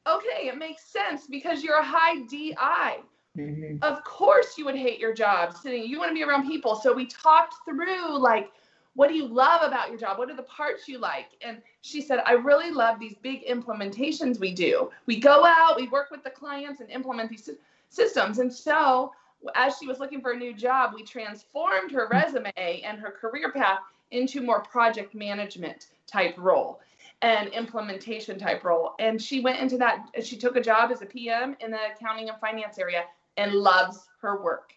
Okay, 0.08 0.48
it 0.48 0.58
makes 0.58 0.86
sense 0.86 1.28
because 1.28 1.62
you're 1.62 1.78
a 1.78 1.84
high 1.84 2.22
DI. 2.24 3.00
Mm-hmm. 3.38 3.78
Of 3.82 4.04
course, 4.04 4.58
you 4.58 4.66
would 4.66 4.76
hate 4.76 5.00
your 5.00 5.14
job 5.14 5.56
sitting. 5.58 5.84
You 5.84 6.00
want 6.00 6.12
to 6.12 6.16
be 6.16 6.24
around 6.24 6.48
people. 6.48 6.76
So 6.76 6.94
we 6.94 7.06
talked 7.06 7.56
through 7.66 8.18
like, 8.18 8.52
what 8.96 9.10
do 9.10 9.16
you 9.16 9.28
love 9.28 9.62
about 9.64 9.90
your 9.90 9.98
job? 9.98 10.20
What 10.20 10.30
are 10.30 10.36
the 10.36 10.44
parts 10.44 10.88
you 10.88 11.00
like? 11.00 11.30
And 11.42 11.58
she 11.82 12.00
said, 12.00 12.20
I 12.26 12.34
really 12.34 12.72
love 12.72 13.00
these 13.00 13.16
big 13.22 13.46
implementations 13.46 14.40
we 14.40 14.54
do. 14.54 14.90
We 15.06 15.20
go 15.20 15.44
out, 15.46 15.76
we 15.76 15.90
work 15.90 16.12
with 16.12 16.24
the 16.24 16.30
clients 16.30 16.80
and 16.80 16.90
implement 16.90 17.30
these 17.30 17.50
systems. 17.90 18.40
And 18.40 18.54
so, 18.54 19.12
as 19.56 19.78
she 19.78 19.88
was 19.88 20.00
looking 20.00 20.22
for 20.22 20.32
a 20.32 20.38
new 20.38 20.54
job, 20.54 20.92
we 20.96 21.04
transformed 21.04 21.92
her 21.92 22.08
resume 22.10 22.54
and 22.56 23.00
her 23.00 23.12
career 23.12 23.52
path 23.52 23.80
into 24.12 24.42
more 24.42 24.62
project 24.62 25.14
management 25.14 25.88
type 26.08 26.36
role 26.38 26.80
and 27.24 27.48
implementation 27.50 28.38
type 28.38 28.64
role. 28.66 28.94
And 29.00 29.20
she 29.20 29.40
went 29.40 29.60
into 29.60 29.78
that, 29.78 30.06
she 30.22 30.38
took 30.38 30.58
a 30.58 30.62
job 30.62 30.92
as 30.92 31.02
a 31.02 31.06
PM 31.06 31.56
in 31.62 31.72
the 31.72 31.80
accounting 31.96 32.30
and 32.30 32.38
finance 32.40 32.78
area 32.78 33.06
and 33.38 33.54
loves 33.54 33.98
her 34.22 34.44
work. 34.44 34.74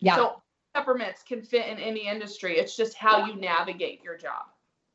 Yeah. 0.00 0.16
So 0.16 0.42
temperaments 0.74 1.22
can 1.22 1.40
fit 1.40 1.68
in 1.68 1.78
any 1.78 2.08
industry. 2.08 2.58
It's 2.58 2.76
just 2.76 2.94
how 2.94 3.24
you 3.24 3.36
navigate 3.36 4.02
your 4.02 4.18
job. 4.18 4.42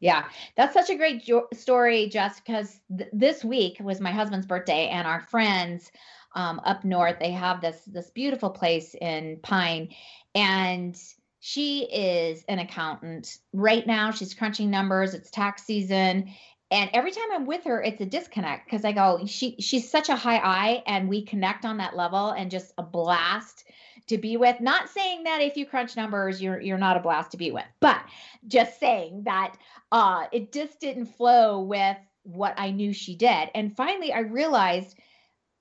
Yeah, 0.01 0.25
that's 0.55 0.73
such 0.73 0.89
a 0.89 0.95
great 0.95 1.23
jo- 1.23 1.47
story, 1.53 2.07
Jess, 2.07 2.39
because 2.39 2.79
th- 2.97 3.09
this 3.11 3.43
week 3.43 3.77
was 3.81 3.99
my 3.99 4.11
husband's 4.11 4.45
birthday, 4.45 4.87
and 4.87 5.05
our 5.05 5.19
friends 5.19 5.91
um, 6.35 6.61
up 6.63 6.85
north 6.85 7.17
they 7.19 7.31
have 7.31 7.59
this 7.59 7.81
this 7.85 8.09
beautiful 8.11 8.49
place 8.49 8.95
in 9.01 9.39
Pine, 9.43 9.89
and 10.35 10.97
she 11.41 11.83
is 11.83 12.45
an 12.47 12.59
accountant 12.59 13.39
right 13.51 13.85
now. 13.85 14.11
She's 14.11 14.33
crunching 14.33 14.69
numbers. 14.69 15.13
It's 15.13 15.31
tax 15.31 15.65
season, 15.65 16.33
and 16.71 16.89
every 16.93 17.11
time 17.11 17.31
i'm 17.33 17.45
with 17.45 17.63
her 17.63 17.81
it's 17.81 18.01
a 18.01 18.05
disconnect 18.05 18.65
because 18.65 18.85
i 18.85 18.91
go 18.91 19.19
she 19.25 19.55
she's 19.59 19.89
such 19.89 20.09
a 20.09 20.15
high 20.15 20.37
I 20.37 20.83
and 20.85 21.09
we 21.09 21.23
connect 21.23 21.65
on 21.65 21.77
that 21.77 21.95
level 21.95 22.31
and 22.31 22.51
just 22.51 22.73
a 22.77 22.83
blast 22.83 23.65
to 24.09 24.17
be 24.17 24.37
with. 24.37 24.59
Not 24.59 24.89
saying 24.89 25.23
that 25.23 25.41
if 25.41 25.55
you 25.55 25.65
crunch 25.65 25.95
numbers 25.95 26.41
you're 26.41 26.59
you're 26.59 26.77
not 26.77 26.97
a 26.97 26.99
blast 26.99 27.31
to 27.31 27.37
be 27.37 27.51
with 27.51 27.65
but 27.79 28.01
just 28.47 28.79
saying 28.79 29.23
that 29.23 29.55
uh 29.91 30.25
it 30.31 30.51
just 30.51 30.79
didn't 30.79 31.05
flow 31.05 31.61
with 31.61 31.97
what 32.23 32.53
i 32.57 32.71
knew 32.71 32.91
she 32.93 33.15
did. 33.15 33.49
And 33.55 33.75
finally 33.75 34.11
i 34.11 34.19
realized 34.19 34.97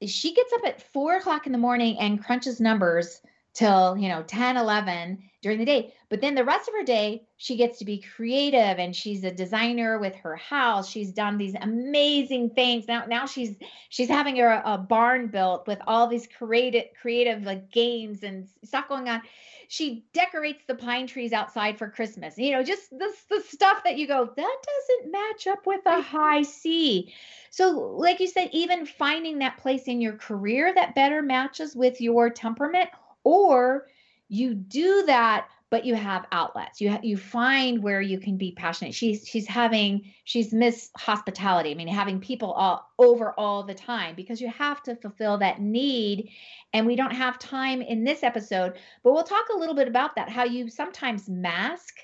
she 0.06 0.34
gets 0.34 0.52
up 0.52 0.60
at 0.64 0.92
four 0.92 1.16
o'clock 1.16 1.46
in 1.46 1.52
the 1.52 1.58
morning 1.58 1.98
and 1.98 2.24
crunches 2.24 2.60
numbers 2.60 3.20
till 3.58 3.98
you 3.98 4.08
know 4.08 4.22
10 4.22 4.56
11 4.56 5.18
during 5.42 5.58
the 5.58 5.64
day. 5.64 5.92
But 6.08 6.20
then 6.20 6.36
the 6.36 6.44
rest 6.44 6.68
of 6.68 6.74
her 6.74 6.84
day 6.84 7.24
she 7.36 7.56
gets 7.56 7.78
to 7.78 7.84
be 7.84 7.98
creative 7.98 8.78
and 8.78 8.94
she's 8.94 9.24
a 9.24 9.32
designer 9.32 9.98
with 9.98 10.14
her 10.16 10.36
house. 10.36 10.88
She's 10.88 11.12
done 11.12 11.38
these 11.38 11.56
amazing 11.60 12.50
things. 12.50 12.86
Now 12.86 13.04
now 13.06 13.26
she's 13.26 13.56
she's 13.88 14.08
having 14.08 14.40
a, 14.40 14.62
a 14.64 14.78
barn 14.78 15.26
built 15.26 15.66
with 15.66 15.80
all 15.88 16.06
these 16.06 16.28
creative 16.28 16.84
creative 17.00 17.42
like 17.42 17.72
games 17.72 18.22
and 18.22 18.46
stuff 18.64 18.88
going 18.88 19.08
on. 19.08 19.22
She 19.66 20.06
decorates 20.14 20.62
the 20.66 20.76
pine 20.76 21.08
trees 21.08 21.32
outside 21.32 21.78
for 21.78 21.90
christmas. 21.90 22.38
You 22.38 22.52
know 22.52 22.62
just 22.62 22.96
this 22.96 23.24
the 23.28 23.40
stuff 23.40 23.82
that 23.82 23.98
you 23.98 24.06
go 24.06 24.24
that 24.24 24.36
doesn't 24.70 25.12
match 25.12 25.48
up 25.48 25.66
with 25.66 25.80
a 25.84 25.90
mm-hmm. 25.90 26.16
high 26.16 26.42
c. 26.42 27.12
So 27.50 27.70
like 27.98 28.20
you 28.20 28.28
said 28.28 28.50
even 28.52 28.86
finding 28.86 29.40
that 29.40 29.58
place 29.58 29.88
in 29.88 30.00
your 30.00 30.16
career 30.16 30.72
that 30.76 30.94
better 30.94 31.22
matches 31.22 31.74
with 31.74 32.00
your 32.00 32.30
temperament 32.30 32.90
or 33.28 33.86
you 34.28 34.54
do 34.54 35.04
that 35.06 35.48
but 35.70 35.84
you 35.84 35.94
have 35.94 36.26
outlets. 36.32 36.80
You 36.80 36.92
ha- 36.92 37.00
you 37.02 37.16
find 37.16 37.82
where 37.82 38.00
you 38.00 38.18
can 38.18 38.38
be 38.38 38.52
passionate. 38.52 38.94
She's 38.94 39.28
she's 39.28 39.46
having 39.46 40.12
she's 40.24 40.52
miss 40.52 40.90
hospitality. 40.96 41.70
I 41.70 41.74
mean, 41.74 41.88
having 41.88 42.20
people 42.20 42.52
all 42.52 42.90
over 42.98 43.32
all 43.32 43.62
the 43.62 43.74
time 43.74 44.14
because 44.14 44.40
you 44.40 44.48
have 44.48 44.82
to 44.84 44.96
fulfill 44.96 45.36
that 45.38 45.60
need. 45.60 46.30
And 46.72 46.86
we 46.86 46.96
don't 46.96 47.12
have 47.12 47.38
time 47.38 47.82
in 47.82 48.04
this 48.04 48.22
episode, 48.22 48.78
but 49.02 49.12
we'll 49.12 49.24
talk 49.24 49.46
a 49.54 49.58
little 49.58 49.74
bit 49.74 49.88
about 49.88 50.14
that. 50.16 50.30
How 50.30 50.44
you 50.44 50.70
sometimes 50.70 51.28
mask 51.28 51.96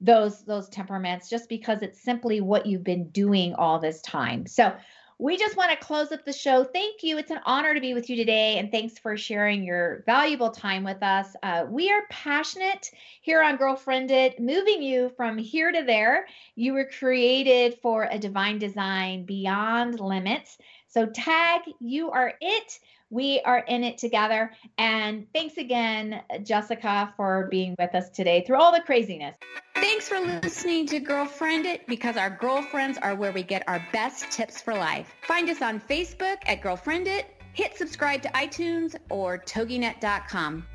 those 0.00 0.44
those 0.44 0.68
temperaments 0.68 1.30
just 1.30 1.48
because 1.48 1.82
it's 1.82 2.00
simply 2.00 2.40
what 2.40 2.66
you've 2.66 2.84
been 2.84 3.08
doing 3.10 3.54
all 3.54 3.78
this 3.78 4.00
time. 4.02 4.44
So 4.46 4.74
we 5.18 5.36
just 5.36 5.56
want 5.56 5.70
to 5.72 5.76
close 5.84 6.12
up 6.12 6.24
the 6.24 6.32
show. 6.32 6.62
Thank 6.62 7.02
you. 7.02 7.18
It's 7.18 7.32
an 7.32 7.40
honor 7.44 7.74
to 7.74 7.80
be 7.80 7.92
with 7.92 8.08
you 8.08 8.14
today, 8.14 8.58
and 8.58 8.70
thanks 8.70 8.98
for 8.98 9.16
sharing 9.16 9.64
your 9.64 10.04
valuable 10.06 10.50
time 10.50 10.84
with 10.84 11.02
us. 11.02 11.34
Uh, 11.42 11.66
we 11.68 11.90
are 11.90 12.02
passionate 12.08 12.90
here 13.20 13.42
on 13.42 13.56
Girlfriend 13.56 14.12
It, 14.12 14.38
moving 14.38 14.80
you 14.80 15.10
from 15.16 15.36
here 15.36 15.72
to 15.72 15.82
there. 15.82 16.28
You 16.54 16.72
were 16.72 16.84
created 16.84 17.78
for 17.82 18.08
a 18.08 18.18
divine 18.18 18.58
design 18.58 19.24
beyond 19.24 19.98
limits. 19.98 20.56
So, 20.86 21.06
tag, 21.06 21.62
you 21.80 22.10
are 22.12 22.34
it. 22.40 22.78
We 23.10 23.40
are 23.44 23.60
in 23.60 23.84
it 23.84 23.98
together. 23.98 24.52
And 24.76 25.26
thanks 25.32 25.56
again, 25.56 26.22
Jessica, 26.42 27.12
for 27.16 27.48
being 27.50 27.74
with 27.78 27.94
us 27.94 28.10
today 28.10 28.44
through 28.46 28.56
all 28.56 28.72
the 28.72 28.82
craziness. 28.82 29.36
Thanks 29.74 30.08
for 30.08 30.18
listening 30.20 30.86
to 30.88 30.98
Girlfriend 31.00 31.64
It 31.64 31.86
because 31.86 32.16
our 32.16 32.30
girlfriends 32.30 32.98
are 32.98 33.14
where 33.14 33.32
we 33.32 33.42
get 33.42 33.62
our 33.68 33.84
best 33.92 34.30
tips 34.30 34.60
for 34.60 34.74
life. 34.74 35.14
Find 35.22 35.48
us 35.48 35.62
on 35.62 35.80
Facebook 35.80 36.38
at 36.46 36.60
Girlfriend 36.60 37.06
It, 37.06 37.26
hit 37.52 37.76
subscribe 37.76 38.22
to 38.22 38.28
iTunes 38.30 38.96
or 39.08 39.38
toginet.com. 39.38 40.66